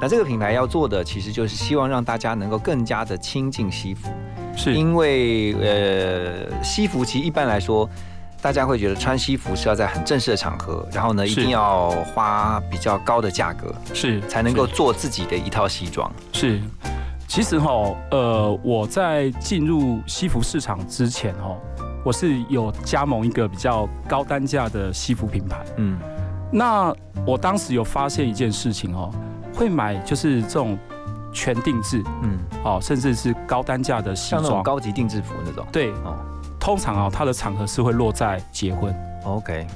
[0.00, 4.08] 那这个品牌要做的其实就是希望让大家能够更加的亲近西服，
[4.56, 7.88] 是因为呃西服其实一般来说。
[8.42, 16.10] 大家会觉得穿西服是要在很正式的场合，然后呢，一定要花比较高的价格，是才能够做自己的一套西装。
[16.32, 16.60] 是，
[17.28, 21.56] 其实哈，呃，我在进入西服市场之前哈，
[22.04, 25.64] 我是有加盟一个比较高单价的西服品牌。
[25.76, 25.96] 嗯，
[26.50, 26.92] 那
[27.24, 29.08] 我当时有发现一件事情哦，
[29.54, 30.76] 会买就是这种
[31.32, 35.64] 全定制，嗯，哦，甚至是高单价的西像那种，高级定制服那种。
[35.70, 36.16] 对，哦
[36.62, 38.94] 通常啊、它的场合是会落在结婚
[39.24, 39.66] ，，OK，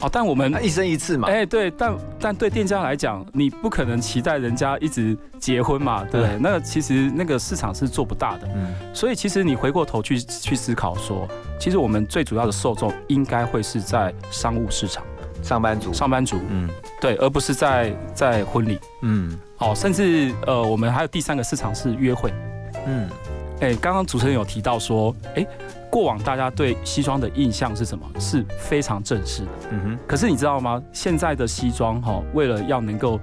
[0.00, 1.26] 哦，但我们一生一次嘛。
[1.26, 6.36] 哎、对，但但对店家来讲，你不可能期待人家一直结婚嘛，对不对？
[6.36, 11.26] 对那其实那个市场是做不大的，嗯，所以其实你回过头去去思考说，
[11.58, 15.02] 其实我们最主要的受众应该会是在商务市场，
[15.42, 15.94] 上班族。
[15.94, 16.68] 上班族，嗯。
[17.00, 19.34] 对，而不是在在婚礼，嗯。
[19.56, 22.30] 哦，甚至呃，我们还有第三个市场是约会。
[22.86, 23.08] 嗯，
[23.60, 25.46] 哎，刚刚主持人有提到说，哎，
[25.90, 28.06] 过往大家对西装的印象是什么？
[28.18, 29.48] 是非常正式的。
[29.70, 30.82] 嗯哼，可是你知道吗？
[30.92, 33.18] 现在的西装哈、为了要能够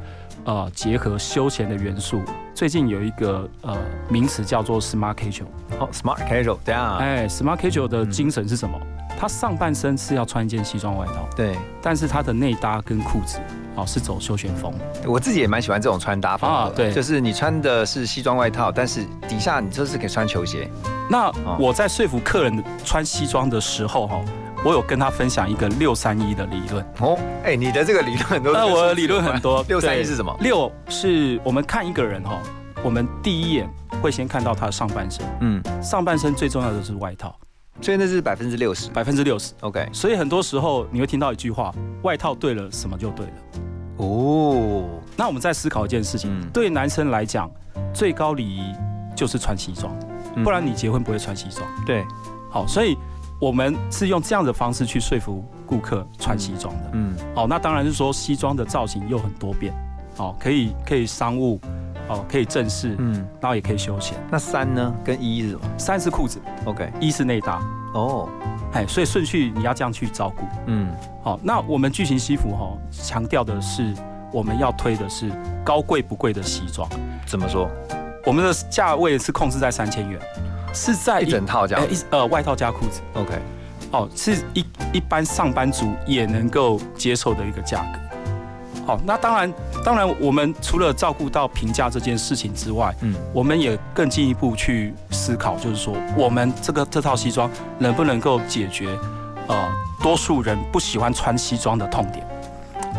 [0.46, 2.22] 呃结合休闲的元素，
[2.54, 3.78] 最近有一个呃
[4.10, 5.46] 名词叫做 smart casual。
[5.80, 8.80] 哦，smart casual，对啊，哎，smart casual 的精神是什么？
[9.18, 13.40] 它上半身是要穿一件西装外套，对但是它的内搭跟裤子
[13.76, 14.74] 哦是走休闲风。
[15.06, 16.56] 我自己也蛮喜欢这种穿搭风格。
[16.56, 20.70] 啊对就是你穿的是西装外套，但是底下你就是可以穿球鞋。
[21.10, 24.22] 那哦我在说服客人穿西装的时候哈、
[24.66, 26.84] 我有跟他分享一个六三一的理论。
[27.00, 28.52] 哦，哎，你的这个理论很多。
[28.52, 29.64] 那我的理论很多。
[29.70, 30.36] 六三一是什么？
[30.42, 32.40] 六是我们看一个人哈、
[32.84, 33.70] 我们第一眼
[34.02, 37.38] 会先看到他的上半身，嗯，上半身最重要的是外套，
[37.80, 38.90] 所以那是百分之六十。
[38.90, 39.54] 百分之六十。
[39.60, 43.34] OK，所以很多时候你会听到一句话：外套对了，什么就对了。
[43.98, 44.84] 哦，
[45.16, 47.48] 那我们再思考一件事情，嗯对男生来讲，
[47.94, 48.74] 最高礼仪
[49.16, 49.96] 就是穿西装，
[50.36, 51.64] 嗯不然你结婚不会穿西装。
[51.86, 52.04] 对，
[52.50, 52.98] 好，所以
[53.40, 56.92] 我们是用这样的方式去说服顾客穿西装的。
[56.94, 59.74] 嗯哦，那当然是说西装的造型又很多变，
[60.18, 61.60] 哦，可以可以商务，
[62.08, 64.18] 哦，可以正式，嗯，然后也可以休闲。
[64.32, 64.94] 那三呢？
[65.04, 67.62] 跟一是什么三是裤子，？OK，一是内搭，
[67.94, 68.30] 哦，
[68.74, 70.44] 哎，所以顺序你要这样去照顾。
[70.68, 70.88] 嗯
[71.24, 73.94] 好、那我们巨型西服哈、强调的是
[74.32, 75.32] 我们要推的是
[75.64, 76.88] 高贵不贵的西装，
[77.26, 77.70] 怎么说？
[78.26, 80.20] 我们的价位是控制在三千元，
[80.76, 83.34] 是在一整套这样呃外套加裤子，？OK，
[83.92, 88.00] 哦，是一一般上班族也能够接受的一个价格。
[88.86, 89.52] 好、那当然，
[89.84, 98.88] 当然，我们除了照顾到评价这件事情之外，嗯我们也更进一步去思考，就是说，我们这个这套西装能不能够解决
[99.48, 99.68] 呃
[100.04, 102.24] 多数人不喜欢穿西装的痛点？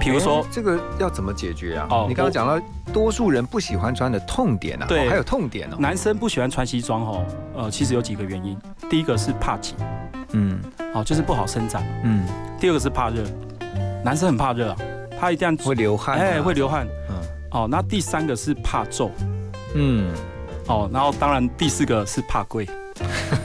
[0.07, 1.87] 比如说哎，这个要怎么解决啊？
[1.91, 5.77] 哦你刚刚讲到多数人不喜欢穿的痛点啊，对哦还有痛点哦。
[5.79, 7.27] 男生不喜欢穿西装哦，
[7.57, 8.57] 呃，其实有几个原因。
[8.89, 9.75] 第一个是怕紧，
[10.31, 10.61] 嗯。
[10.95, 12.25] 哦，就是不好伸展；嗯，
[12.59, 13.23] 第二个是怕热，
[14.05, 14.77] 男生很怕热啊，
[15.21, 16.87] 他一定要会流汗啊，哎会流汗。
[17.11, 17.17] 嗯。
[17.51, 19.11] 哦，那第三个是怕皱，
[19.75, 20.15] 嗯。
[20.69, 22.69] 哦，然后当然第四个是怕贵。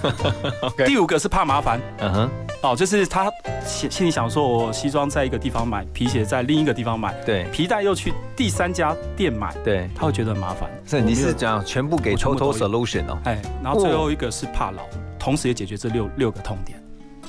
[0.85, 1.79] 第五个是怕麻烦。
[1.99, 2.29] 嗯哼，
[2.63, 3.31] 哦，就是他
[3.65, 10.69] 心心里想说，我西装在一个地方买，皮鞋在另一个地方买，对皮带又去第三家店买，对，他会觉得很麻烦。
[10.85, 14.83] 所以你是讲全部给 total solution 哦，哎，然后最后一个是怕老，
[15.17, 16.79] 同时也解决这六六个痛点。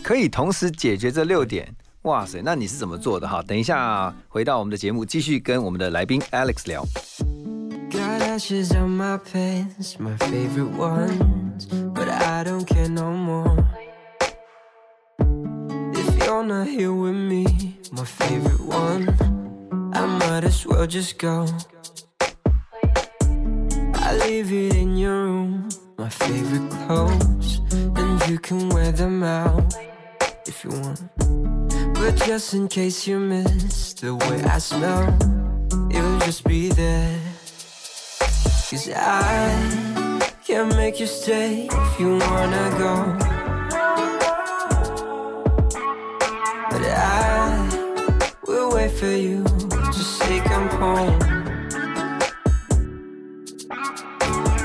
[0.03, 1.66] 可以同时解决这六点。
[2.03, 3.41] 哇塞，那你是怎么做的哈？
[3.47, 6.85] 等一下回到我们的节目，继续跟我们的来宾 Alex 聊。
[7.91, 11.68] Got ashes on my pants, my favorite ones.
[11.95, 13.57] But I don't care no more.
[16.41, 17.45] Not here with me,
[17.93, 19.07] my favorite one,
[19.95, 21.47] I might as well just go.
[23.95, 25.68] I leave it in your room,
[25.99, 27.61] my favorite clothes.
[27.70, 29.76] And you can wear them out
[30.47, 31.03] if you want.
[31.95, 35.14] But just in case you miss the way I smell,
[35.93, 37.20] it'll just be there.
[38.68, 43.32] Cause I can't make you stay if you wanna go.
[49.03, 51.18] For you to say come home.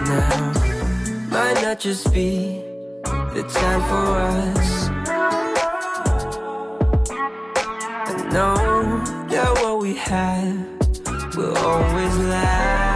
[0.05, 0.53] Now,
[1.31, 2.61] might not just be
[3.33, 4.89] the time for us.
[8.09, 8.55] I know
[9.31, 12.86] that what we have will always last.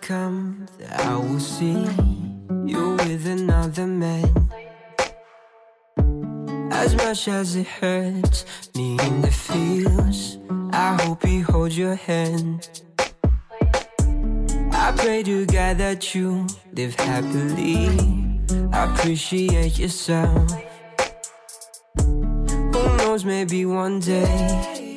[0.00, 1.86] Come I will see
[2.66, 4.48] you with another man.
[6.72, 8.44] As much as it hurts
[8.74, 10.38] me in the feels,
[10.72, 12.68] I hope he holds your hand.
[14.72, 18.40] I pray to God that you live happily.
[18.72, 20.50] I Appreciate yourself.
[21.98, 24.96] Who knows, maybe one day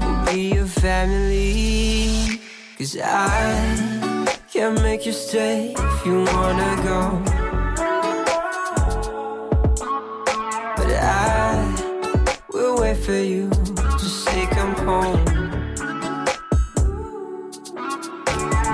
[0.00, 1.87] we'll be a family.
[2.78, 7.22] Cause I can't make you stay if you wanna go.
[10.76, 11.74] But I
[12.52, 15.24] will wait for you to say come home.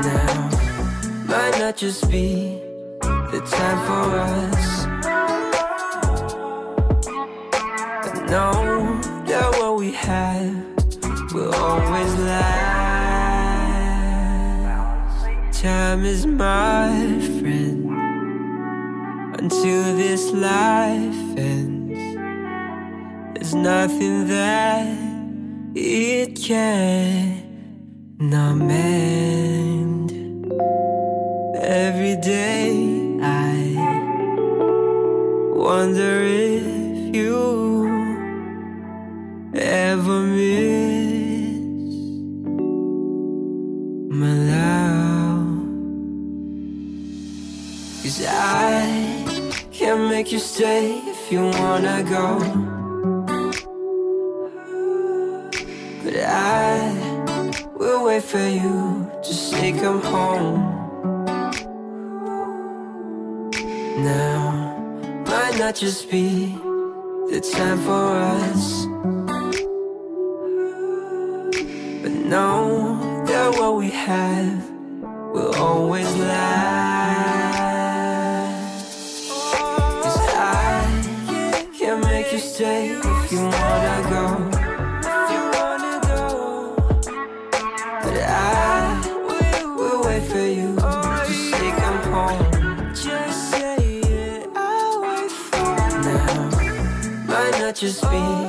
[0.05, 0.51] Now,
[1.27, 2.61] might not just be
[3.01, 4.54] the time for us.
[15.65, 16.91] Time is my
[17.41, 17.89] friend
[19.41, 21.99] until this life ends.
[23.33, 24.87] There's nothing that
[25.75, 27.47] it cannot
[28.57, 29.54] mend.
[50.25, 52.39] Make you stay if you wanna go.
[56.03, 60.55] But I will wait for you to say come home.
[64.03, 64.41] Now
[65.27, 66.57] might not just be
[67.29, 68.07] the time for
[68.41, 68.87] us.
[72.01, 74.71] But know that what we have
[75.35, 76.94] will always last.
[82.61, 83.41] Make you stay if you
[85.41, 86.77] wanna go.
[88.03, 89.01] But I
[89.77, 92.95] will wait for you to say come home.
[92.95, 96.51] Just say it, I'll wait for now.
[97.27, 98.44] Might not just be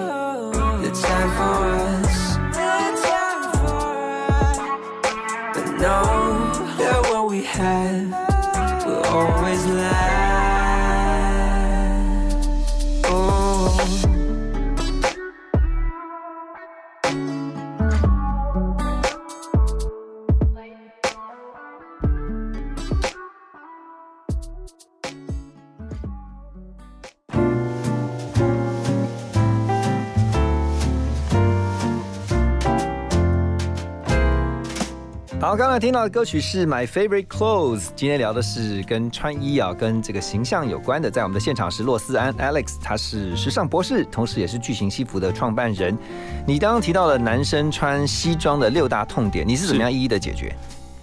[35.56, 41.10] 好，刚才听到的歌曲是《My Favorite Clothes》，今天聊的是跟穿衣啊，跟这个形象有关的。
[41.10, 45.97] 在我们的现场是洛斯安 Alex，他是时尚博士，同时也是巨型西服的创办人。
[46.45, 50.53] 你刚刚提到了男生穿西装的六大痛点，你是怎么样一一的解决？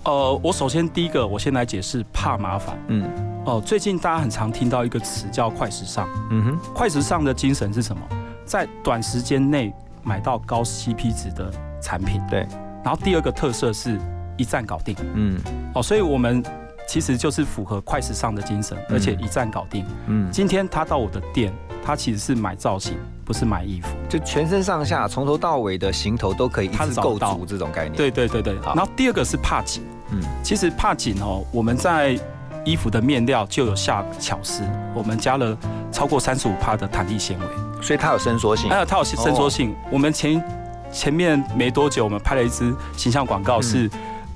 [0.04, 2.78] 呃，我首先第一个，我先来解释怕麻烦。
[2.88, 3.10] 嗯，
[3.46, 6.06] 哦、最近大家很常听到一个词叫快时尚。
[6.30, 8.02] 嗯哼，快时尚的精神是什么？
[8.44, 9.72] 在短时间内
[10.02, 11.50] 买到高 CP 值的
[11.80, 12.20] 产品。
[12.28, 12.46] 对。
[12.84, 13.98] 然后第二个特色是
[14.42, 14.96] 一站搞定。
[15.14, 15.40] 嗯，
[15.72, 16.42] 哦，所以我们
[16.88, 19.86] 其实就是符合快时尚的精神，而且一站搞定。
[20.06, 21.52] 嗯，今天他到我的店，
[21.84, 23.88] 他其实是买造型，不是买衣服。
[24.08, 27.94] 就全身上下从头到尾的行头都可以一他次构找到筑这种概念。
[27.94, 28.58] 对对对对。
[28.60, 29.84] 好然后第二个是怕紧。
[30.10, 32.18] 嗯，其实怕紧哦，我们在
[32.64, 34.62] 衣服的面料就有下巧思，
[34.94, 35.56] 我们加了
[35.90, 37.46] 超过三十五帕的弹力纤维，
[37.82, 38.68] 所以它有伸缩性。
[38.68, 39.74] 还有它有伸缩性。
[39.90, 40.44] 我们前
[40.92, 43.88] 前面没多久，我们拍了一支形象广告，是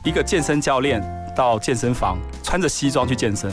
[0.07, 1.02] 一个健身教练
[1.34, 3.50] 到健身房穿着西装去健身。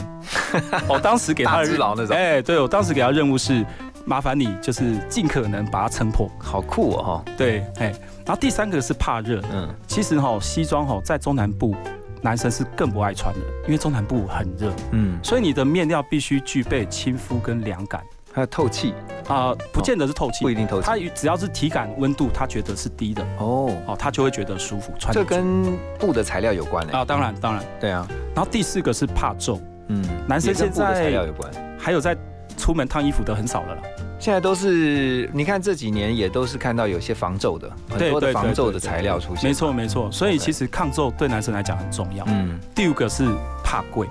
[0.88, 1.64] 我 当时给他
[2.10, 3.66] 哎，对我当时给他任务是，
[4.04, 6.30] 麻烦你就是尽可能把它撑破。
[6.38, 7.24] 好酷哦哈。
[7.36, 7.92] 对，哎，
[8.24, 9.42] 然后第三个是怕热。
[9.52, 11.74] 嗯，其实哈、西装哈、在中南部
[12.22, 14.72] 男生是更不爱穿的，因为中南部很热。
[14.92, 18.00] 嗯，所以你的面料必须具备亲肤跟凉感
[18.34, 18.92] 还有透气。
[19.26, 25.64] 啊、不见得是透气，不一定透气它只要是体感温度，它觉得是低的哦，哦，它就会觉得舒服，穿这跟
[25.98, 26.92] 布的材料有关嘞。
[26.92, 27.64] 啊，当然当然。
[27.80, 29.58] 对啊，然后第四个是怕皱，
[29.88, 31.50] 嗯，男生现也跟布的材在料有关。
[31.78, 32.14] 还有在
[32.58, 33.82] 出门烫衣服的很少了啦。
[34.18, 39.48] 现在都是，你看这几年也都是看到有些防皱的，很多的防皱的材料出现。
[39.48, 42.22] 没错没错，所以其实抗皱对男生来讲很重要。
[42.28, 43.26] 嗯，第五个是
[43.64, 44.06] 怕贵，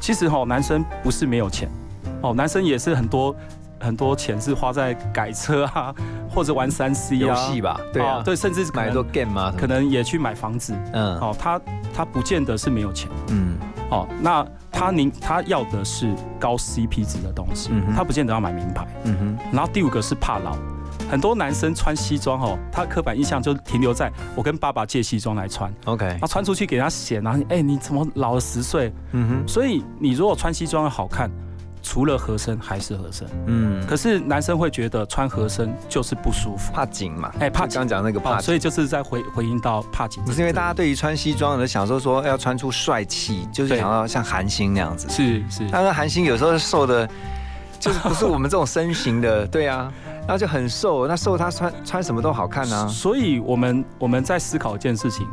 [0.00, 1.68] 其实哈、男生不是没有钱，
[2.22, 3.34] 哦，男生也是很多
[3.82, 5.94] 很多钱是花在改车啊，
[6.32, 7.18] 或者玩三 C 啊。
[7.18, 8.18] 游戏吧，对啊。
[8.18, 11.18] 哦，对，甚至可能买很多 game 嘛，可能也去买房子，嗯。
[11.18, 11.60] 哦，他
[11.94, 13.58] 他不见得是没有钱，嗯。
[13.90, 18.86] 哦，那他宁他要的是高 CP 值的东西，嗯他不见得要买名牌。
[19.04, 20.56] 嗯哼，然后第五个是怕老，
[21.10, 28.90] 很多男生穿西装哦，他刻板印象就停留在我跟爸爸借西装来穿，，OK，他穿出去给人家嫌，然后你哎你怎么老了十岁？
[29.10, 31.30] 嗯哼，所以你如果穿西装要好看，
[31.82, 33.26] 除了合身还是合身。
[33.46, 37.32] 嗯，可是男生会觉得穿合身就是不舒服，怕紧嘛？
[37.40, 40.22] 哎，怕就刚讲那个怕哦，所以就是在回回应到怕紧。
[40.24, 45.08] 不是因为大家对于穿西装的想说说要穿出帅气，就是想要像韩星那样子。
[45.08, 47.08] 是是，但是韩星有时候瘦的，
[47.80, 52.86] 就是不是我们这种身形的，对啊，然后就很瘦，那瘦他穿穿什么都好看啊。
[52.86, 55.26] 所以我们我们在思考一件事情，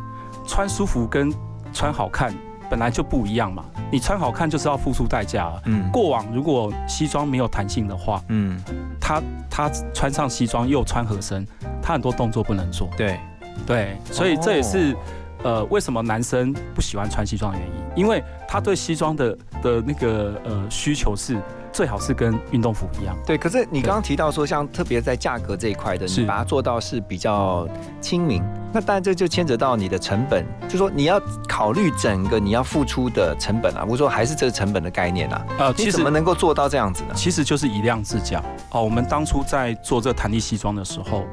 [0.47, 1.32] 穿舒服跟
[1.72, 2.34] 穿好看
[2.70, 3.66] 本来就不一样嘛。
[3.92, 5.62] 你穿好看就是要付出代价啊。
[5.66, 8.62] 嗯过往如果西装没有弹性的话，嗯，
[9.00, 11.46] 他他穿上西装又穿合身，
[11.82, 12.90] 他很多动作不能做。
[12.96, 13.20] 对，
[13.66, 14.96] 对，所以这也是、
[15.44, 21.38] 呃为什么男生不喜欢穿西装的原因，因为他对西装的的那个呃需求是
[21.72, 23.16] 最好是跟运动服一样。
[23.26, 23.38] 对。
[23.38, 27.68] 可是你刚刚提到说，像特别在价格这一块的，你把它做到是比较
[28.02, 28.44] 亲民，
[28.74, 35.46] 那当然这就牵扯到你的成本，就说你要考虑整个你要付出的成本啊，或者说还是这个成本的概念啊。
[35.58, 37.14] 呃，你怎么能够做到这样子呢？
[37.16, 38.84] 其实就是以量制价哦。
[38.84, 41.26] 我们当初在做这个弹力西装的时候，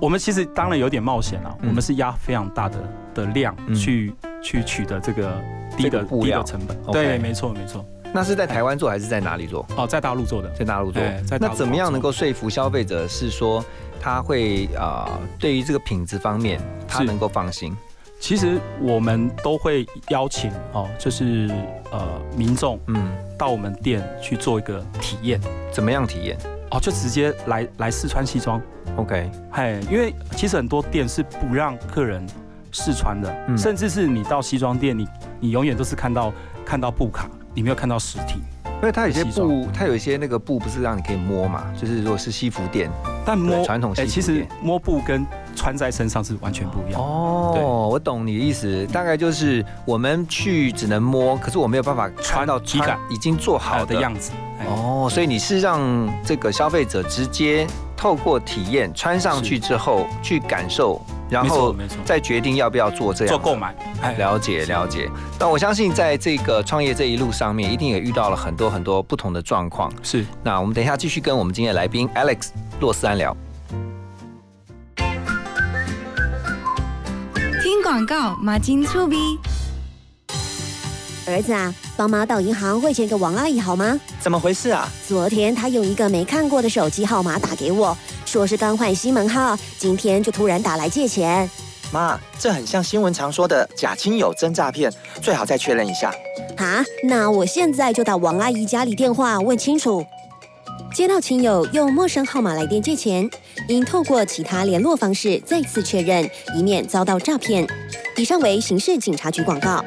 [0.00, 2.78] 我们其实当然有点冒险啊，嗯我们是压非常大的
[3.14, 5.32] 的量嗯去、去取得这个
[5.76, 6.76] 低的低的成本。
[6.92, 7.84] 对，没错没错。
[8.12, 9.66] 那是在台湾做还是在哪里做？
[9.76, 10.48] 哦，在大陆做的。
[10.50, 11.38] 在大陆做对在。
[11.38, 13.64] 那怎么样能够说服消费者是说
[14.00, 17.76] 他会啊、呃对于这个品质方面他能够放心？
[18.18, 21.50] 其实我们都会邀请哦，就是
[21.90, 22.06] 呃
[22.36, 25.40] 民众嗯，到我们店去做一个体验
[25.72, 26.36] 怎么样体验
[26.70, 28.60] 哦，就直接来来试穿西装。
[28.96, 32.26] ？OK，嘿，因为其实很多店是不让客人
[32.72, 35.08] 试穿的，嗯甚至是你到西装店，你
[35.40, 36.30] 你永远都是看到
[36.64, 38.40] 看到布卡，你没有看到实体。
[38.64, 42.90] 因为它有些布，它有一些那个布不是让你可以摸嘛，就是如果是西服店
[43.26, 45.26] 但摸对传统西哎其实摸布跟
[45.60, 46.98] 穿在身上是完全不一样。
[46.98, 54.32] 哦，我懂你的意思，大概就是我们去只能摸，可是我没有办法穿到体感已经做好的样子。
[54.58, 55.78] 哎哦，所以你是让
[56.24, 60.98] 这个消费者直接透过体验穿上去之后去感受，
[61.28, 63.74] 然后再决定要不要做这样做购买。
[64.00, 69.92] 哎了解了解，那我相信在这个创业这一路上面，一定也遇到了很多很多不同的状况。
[70.02, 72.48] 是，那我们等一下继续跟我们今天的来宾 Alex
[72.80, 73.36] 洛斯安聊。
[77.90, 79.36] 广告，马金粗逼。
[81.26, 83.98] 儿子啊，帮妈到银行汇钱给王阿姨好吗？
[84.20, 84.88] 怎么回事啊？
[85.08, 91.50] 昨天她用一个没看过的手机号码打给我，说是刚换新门号，今天就突然打来借钱。
[91.92, 94.88] 妈，这很像新闻常说的假亲友真诈骗，
[95.20, 96.14] 最好再确认一下。
[96.58, 100.06] 啊，那我现在就打王阿姨家里电话问清楚。
[100.92, 103.28] 接到亲友用陌生号码来电借钱，
[103.68, 107.66] 应透过其他联络方式再次确认，以免遭到诈骗。
[108.16, 109.84] 以上为刑事警察局广告。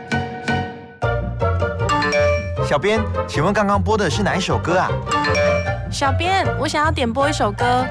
[2.67, 4.89] 小编，请问刚刚播的是哪一首歌啊？
[5.91, 7.85] 小编，我想要点播一首歌。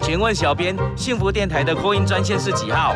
[0.00, 2.94] 请问小编，幸福电台的扩音专线是几号？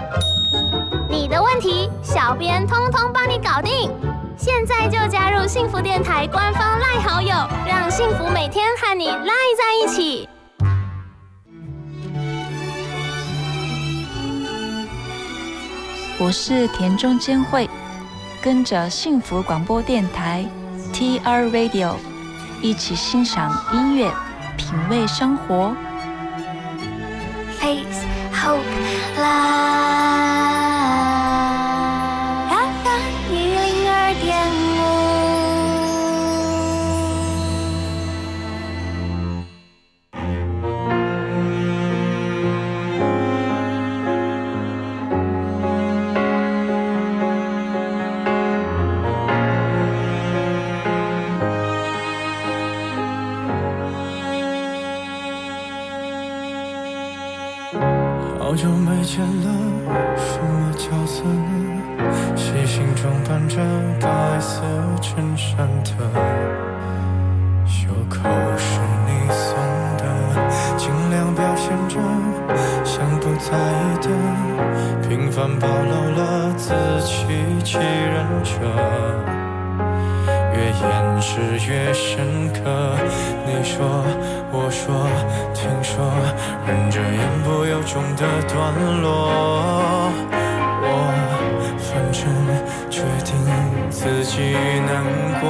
[1.09, 3.91] 你的问题，小编通通帮你搞定。
[4.37, 7.35] 现在就加入幸福电台官方赖好友，
[7.67, 10.29] 让幸福每天和你赖在一起。
[16.19, 17.69] 我是田中千惠，
[18.41, 20.45] 跟着幸福广播电台
[20.93, 21.95] TR Radio
[22.61, 24.11] 一起欣赏音乐，
[24.57, 25.75] 品味生活。
[27.61, 28.61] Face Hope
[29.19, 30.52] Live
[63.49, 63.59] 装扮着
[64.01, 64.63] 白色
[65.01, 65.91] 衬衫的，
[67.67, 68.19] 袖口
[68.57, 69.57] 是你送
[69.97, 70.05] 的，
[70.77, 71.99] 尽量表现着
[72.85, 74.09] 像不在意的，
[75.09, 76.73] 平凡暴露了自
[77.05, 77.27] 欺
[77.65, 78.53] 欺人者。
[80.55, 82.61] 越掩饰越深刻。
[83.47, 84.05] 你说，
[84.53, 85.09] 我说，
[85.55, 86.05] 听说，
[86.67, 90.11] 忍着言不由衷的段落。
[90.85, 90.87] 我
[91.79, 92.23] 反正
[93.03, 93.35] 决定
[93.91, 94.55] 自己
[94.87, 95.03] 难
[95.41, 95.45] 过。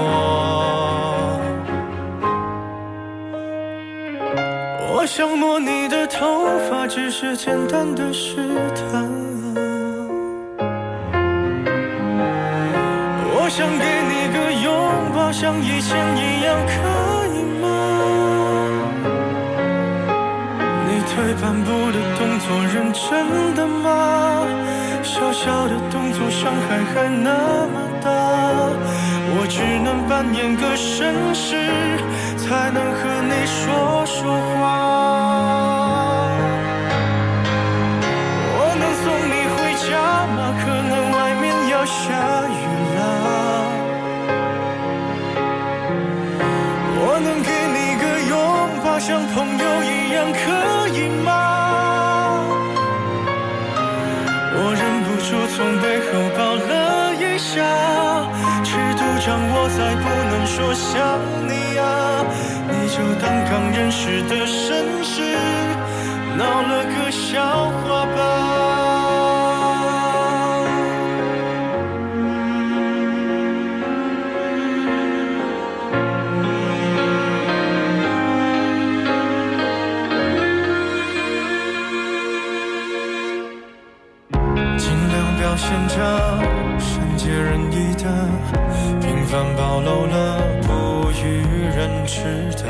[4.94, 8.36] 我想摸你的头发，只是简单的试
[8.74, 9.06] 探。
[13.34, 14.72] 我想给你个拥
[15.14, 16.72] 抱，像以前一样，可
[17.34, 17.66] 以吗？
[20.88, 24.21] 你退半步的动作，认真的吗？
[25.22, 27.30] 小小的动作伤害还那
[27.68, 31.54] 么大，我只能扮演个绅士，
[32.36, 36.26] 才能和你说说话。
[38.58, 39.90] 我能送你回家
[40.34, 40.38] 吗？
[40.58, 42.02] 可能外面要下
[42.50, 42.52] 雨
[42.98, 43.00] 了。
[46.98, 48.34] 我能给你个拥
[48.84, 50.40] 抱，像朋友一样，可
[50.98, 51.30] 以吗？
[55.62, 57.62] 从背后抱了一下，
[58.64, 62.26] 尺度掌握在不能说想你啊，
[62.68, 65.22] 你就当刚认识的绅士，
[66.36, 68.51] 闹了个笑话吧。
[85.94, 85.98] 着
[86.78, 88.04] 善解人意的，
[89.02, 91.44] 平凡暴露了不与
[91.76, 92.64] 人知的，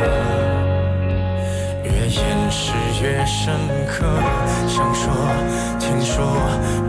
[1.84, 3.54] 越掩饰越深
[3.86, 4.04] 刻。
[4.66, 5.14] 想说，
[5.78, 6.18] 听说，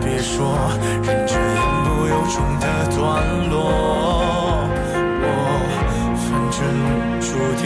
[0.02, 0.58] 别说，
[1.04, 2.66] 忍着言不由衷的
[2.96, 3.00] 段
[3.48, 3.54] 落。
[5.22, 5.26] 我
[6.18, 6.60] 反正
[7.20, 7.26] 注
[7.62, 7.64] 定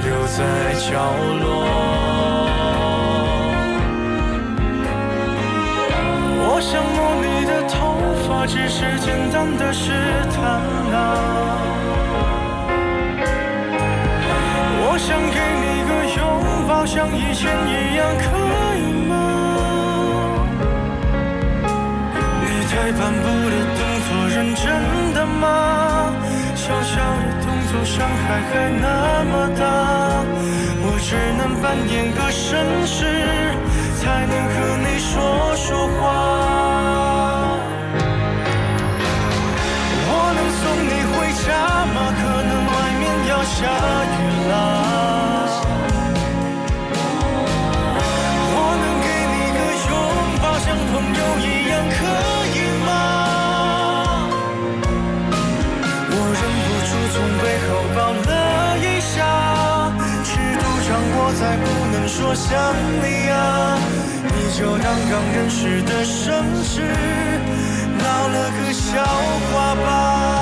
[0.00, 0.38] 留在
[0.88, 0.88] 角
[1.44, 1.48] 落。
[6.52, 7.94] 我想摸你的头
[8.26, 9.92] 发，只是简单的试
[10.34, 10.42] 探
[10.92, 10.96] 啊。
[14.82, 16.20] 我想给你个拥
[16.66, 18.24] 抱，像以前一样，可
[18.76, 19.12] 以吗？
[22.42, 24.66] 你太斑驳的动作认真
[25.14, 26.12] 的吗？
[26.56, 28.84] 小小的动作伤害还那
[29.30, 29.62] 么大，
[30.82, 32.98] 我只能扮演个绅士，
[34.02, 35.14] 才能和你说
[62.20, 62.52] 说想
[63.02, 63.78] 你啊，
[64.22, 66.82] 你就当刚认识的绅士，
[67.96, 69.02] 闹了个笑
[69.50, 70.39] 话吧。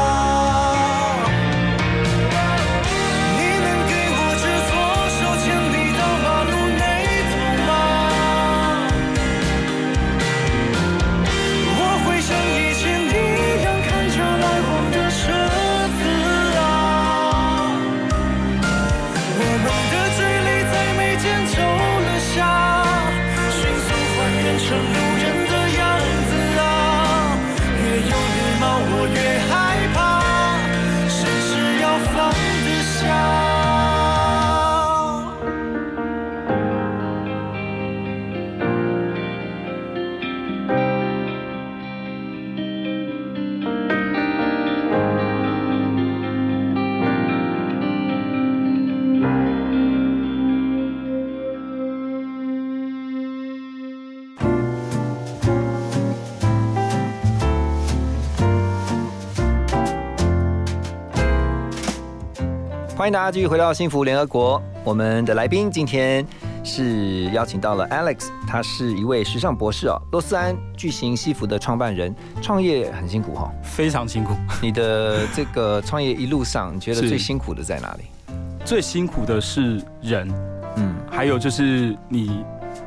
[62.99, 64.61] 欢迎大家继续回到幸福联合国。
[64.83, 66.27] 我们的来宾今天
[66.65, 74.35] 是邀请到了 Alex，他是一位时尚博士哦，洛斯安巨型西服的创办人，创业很辛苦哈、非常辛苦。
[74.61, 78.35] 你的这个创业一路上，你觉得最辛苦的在哪里？
[78.65, 80.29] 最辛苦的是人，
[80.75, 82.45] 嗯，还有就是你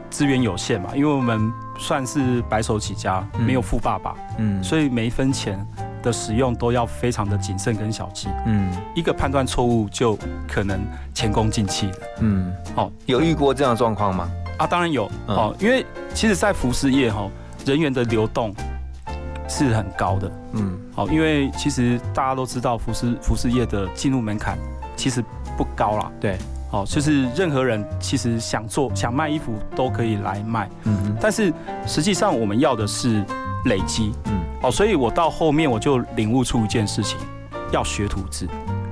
[0.10, 1.50] 资源有限嘛，因为我们
[1.80, 5.66] 算是白手起家，嗯没有富爸爸，嗯所以每一分钱
[6.02, 8.30] 的使用都要非常的谨慎跟小心。
[8.46, 10.80] 嗯一个判断错误就可能
[11.14, 11.98] 前功尽弃了。
[12.20, 14.30] 嗯，哦，有遇过这样的状况吗？
[14.58, 17.28] 啊，当然有嗯哦，因为其实，在服饰业哈，
[17.66, 18.54] 人员的流动
[19.48, 20.32] 是很高的。
[20.54, 24.58] 嗯，好，因为其实大家都知道，服饰服饰业的进入门槛
[24.96, 25.24] 其实
[25.58, 26.12] 不高啦。
[26.20, 26.38] 对，
[26.72, 31.52] 哦，就是任何人其实想做想卖衣服都可以来卖，嗯哼但是
[31.88, 33.24] 实际上我们要的是
[33.66, 34.12] 累积。
[34.26, 37.18] 嗯，哦，所以我到后面我就领悟出一件事情，
[37.72, 38.48] 要学徒制。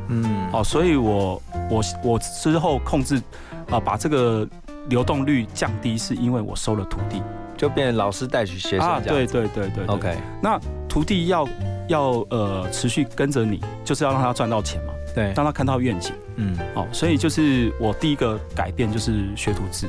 [0.08, 3.22] 嗯，哦，所以我我我之后控制
[3.70, 4.48] 啊、把这个
[4.88, 7.22] 流动率降低，是因为我收了徒弟
[7.56, 11.48] 就变成老师带去学生啊，对这样对对对对 OK 那徒弟要
[11.88, 16.14] 要呃持续跟着你，就是要让他赚到钱嘛，对，让他看到愿景。
[16.38, 19.88] 嗯，哦，所以就是我第一个改变就是学徒制。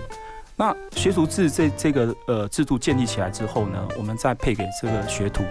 [0.61, 5.42] 那学徒制这这个呃制度建立起来之后呢，我们再配给这个学徒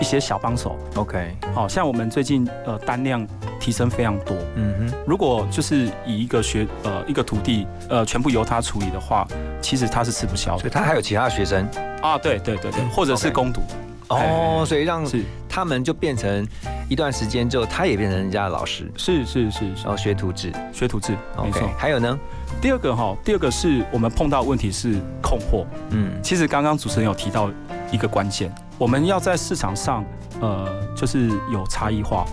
[0.00, 0.78] 一些小帮手。
[0.94, 3.26] OK，好像我们最近呃单量
[3.60, 4.34] 提升非常多。
[4.54, 9.28] 嗯哼，如果就是以一个学呃一个徒弟呃全部由他处理的话，
[9.60, 10.60] 其实他是吃不消的。
[10.60, 11.68] 所以他还有其他的学生
[12.00, 13.60] 啊，对对对对，或者是攻读。
[14.08, 16.46] 哦，所以让是他们就变成
[16.88, 21.68] 一段时间之后，他也变成人家的老师，是是是，然后学徒制，学徒制，没 OK，错。
[21.76, 22.18] 还有呢，
[22.60, 25.66] 第二个哈，第二个是我们碰到问题是控货。
[25.90, 27.50] 嗯，其实刚刚主持人有提到
[27.92, 30.04] 一个关键，我们要在市场上
[30.40, 32.26] 呃就是有差异化。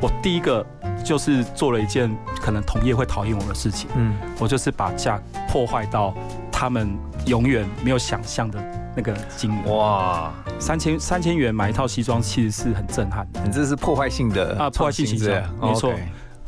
[0.00, 0.64] 我第一个
[1.04, 2.10] 就是做了一件
[2.40, 6.14] 可能同业会讨厌我的事情，嗯，我就是把价破坏到
[6.50, 8.62] 他们永远没有想象的
[8.96, 9.76] 那个金额。
[9.76, 13.40] 哇，三千三千元买一套西装，其实是很震撼的。
[13.44, 15.92] 你这是破坏性的啊，破坏性形创新象，没错。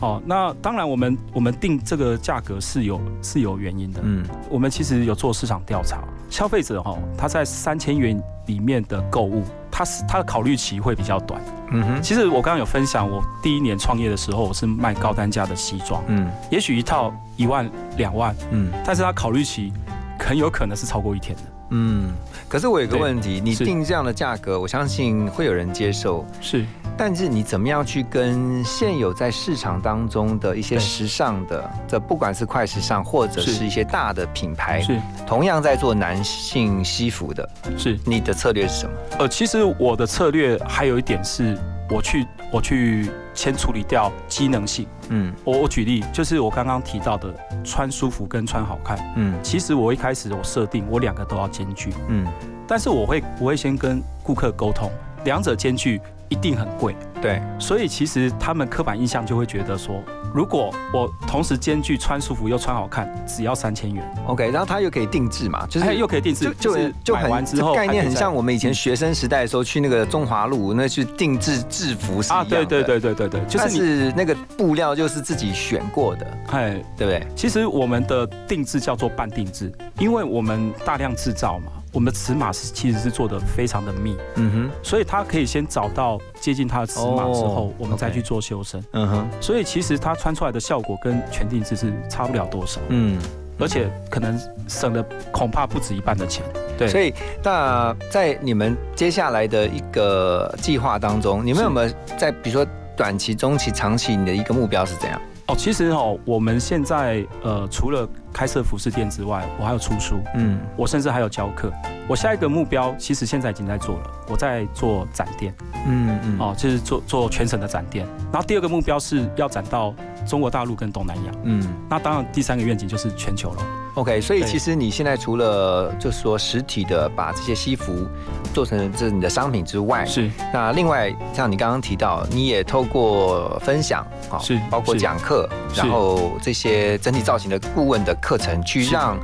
[0.02, 4.00] 哦，那当然，我们我们定这个价格是有是有原因的。
[4.02, 11.40] 嗯，我们其实有做市场调查，消费者哈、他在三千元里面的购物，他是他的考虑期会比较短。
[11.70, 19.72] 嗯哼，其实我刚刚有分享，我第一年创业的时候，我是卖高单价的西装，嗯也许一套一万两万，嗯但是他考虑期
[20.18, 21.42] 很有可能是超过一天的。
[21.70, 22.12] 嗯。
[22.48, 26.66] 可是我有个对问题，你定这样的价格，我相信会有人接受，是。
[26.96, 33.66] 但是你怎么样去跟现有在市场当中的一些时尚的，这不管是快时尚或者是是。
[33.66, 35.00] 一些大的品牌，是。
[35.26, 37.98] 同样在做男性西服的，是。
[38.04, 38.92] 你的策略是什么？
[39.20, 41.58] 呃，其实我的策略还有一点是，
[41.90, 44.86] 我去我去先处理掉机能性。
[45.08, 45.32] 嗯。
[45.44, 47.34] 我我举例，就是我刚刚提到的
[47.64, 48.98] 穿舒服跟穿好看。
[49.16, 49.34] 嗯。
[49.42, 52.26] 其实我一开始我设定我两个都要兼具，嗯，
[52.68, 54.90] 但是我会我会先跟顾客沟通，
[55.24, 56.00] 两者兼具
[56.32, 56.96] 一定很贵。
[57.20, 60.02] 对，所以其实他们刻板印象就会觉得说，
[60.34, 64.02] 如果我同时兼具穿舒服又穿好看，只要三千元。
[64.26, 66.74] OK，然后他又可以定制嘛，就是哎又可以定制就
[67.04, 72.66] 就很之后概念很像我们以前学生时代的时候去那个中华路那去定制制服是一啊，样的。
[72.66, 77.24] 对对对对对对，就但是是那个布料就是自己选过的，哎，对不对？
[77.36, 79.70] 其实我们的定制叫做半定制，
[80.00, 88.80] 因为我们大量制造嘛，我们的尺码是其实是做的非常的密，嗯哼所以他可以先找到接近他的尺码之后，哦我们再去做修身。
[88.80, 93.18] 哼，嗯哼，所以其实他穿出来的效果跟全定制是差不了多少，嗯。
[93.58, 94.36] 而且可能
[94.66, 96.42] 省了恐怕不止一半的钱。
[96.76, 97.14] 对，所以，
[97.44, 101.88] 那在你们接下来的一个计划当中，你们有没有
[102.18, 102.66] 在比如说
[102.96, 105.20] 短期、中期、长期，你的一个目标是怎样？
[105.46, 111.72] 哦，其实哦，我们现在呃，除了开设服饰店之外，我还有出书，嗯我甚至还有教课。
[112.08, 115.54] 我下一个目标其实现在已经在做了，我在做展店。
[115.86, 118.06] 嗯嗯，哦，就是做做全省的展店。
[118.32, 119.94] 然后第二个目标是要展到
[120.26, 121.32] 中国大陆跟东南亚。
[121.44, 123.62] 嗯那当然第三个愿景就是全球了。
[123.94, 128.06] ，OK，所以其实你现在除了就是说实体的把这些西服
[128.52, 139.18] 做成这是你的商品之外，是那另外像你刚刚提到，你也透过分享啊，是包括讲课，然后这些整体造型的顾问的课程，去让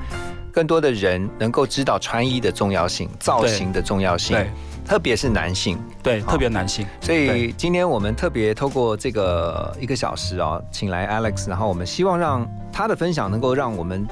[0.53, 4.51] 更多的人能够知道穿衣的重要性、造型的重要性，对
[4.85, 5.79] 特别是男性。
[6.03, 6.87] 对，特别男性。
[7.01, 14.07] 所以今天我们特别透过这个一个小时哦，请来 Alex，然后我们希望让他的分享能够让我们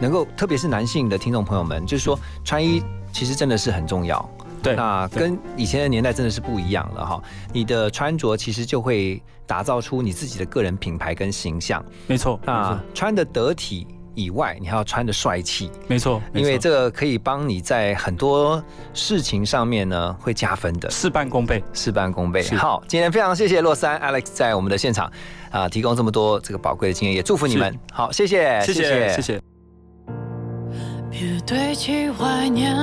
[0.00, 2.82] 能够，特别是男性的听众朋友们，就是说穿衣
[3.12, 4.28] 其实真的是很重要。
[4.62, 7.22] 对，那跟以前的年代真的是不一样了哈。
[7.52, 11.84] 你的穿着其实就会打造出你自己的个人品牌跟形象。
[12.06, 15.70] 没错，没那，穿的得体以外，你还要穿的帅气。
[15.86, 22.42] 没错，因为这个可以帮你在很多事情上面呢会加分的，事半功倍，事半功倍。
[22.56, 25.10] 好，今天非常谢谢洛杉 Alex 在我们的现场
[25.50, 27.78] 啊、提供这么多这个宝贵的经验，也祝福你们。
[27.92, 29.40] 好，谢谢，谢谢，谢谢。
[31.10, 32.74] 别堆砌怀念，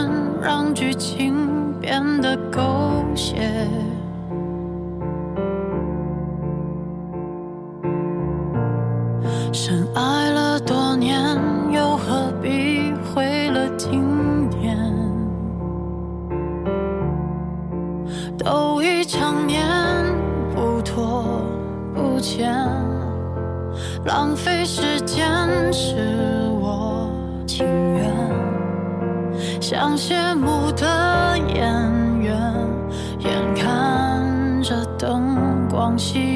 [0.42, 2.62] 让剧情变得狗
[3.16, 3.68] 血。
[9.52, 11.20] 深爱了多年，
[11.72, 14.78] 又何必毁了经典？
[18.38, 19.66] 都已成年，
[20.56, 21.26] 不拖
[21.96, 22.54] 不欠，
[24.06, 25.28] 浪费时间
[25.74, 25.96] 是
[26.62, 27.10] 我
[27.48, 28.14] 情愿。
[29.60, 31.66] 像谢幕的演
[32.20, 32.40] 员，
[33.20, 36.29] 眼看着灯光熄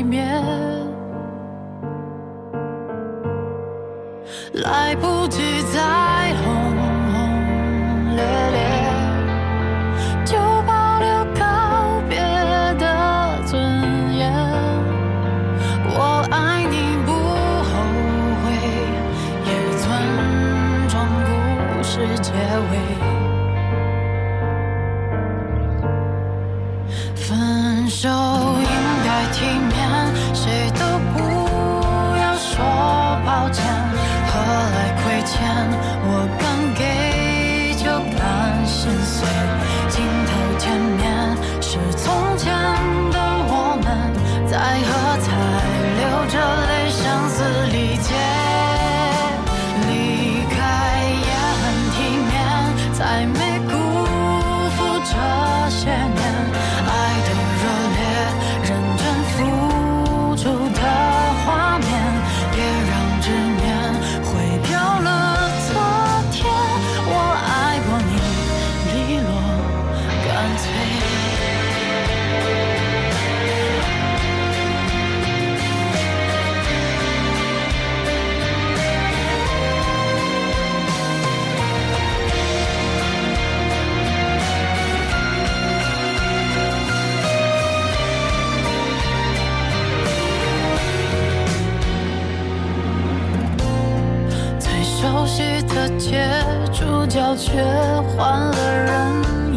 [98.24, 98.56] 换了
[98.86, 98.90] 人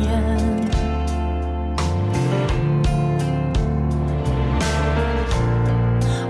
[0.02, 0.10] 演。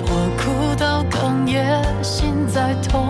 [0.05, 3.05] 我哭到哽咽，心在痛。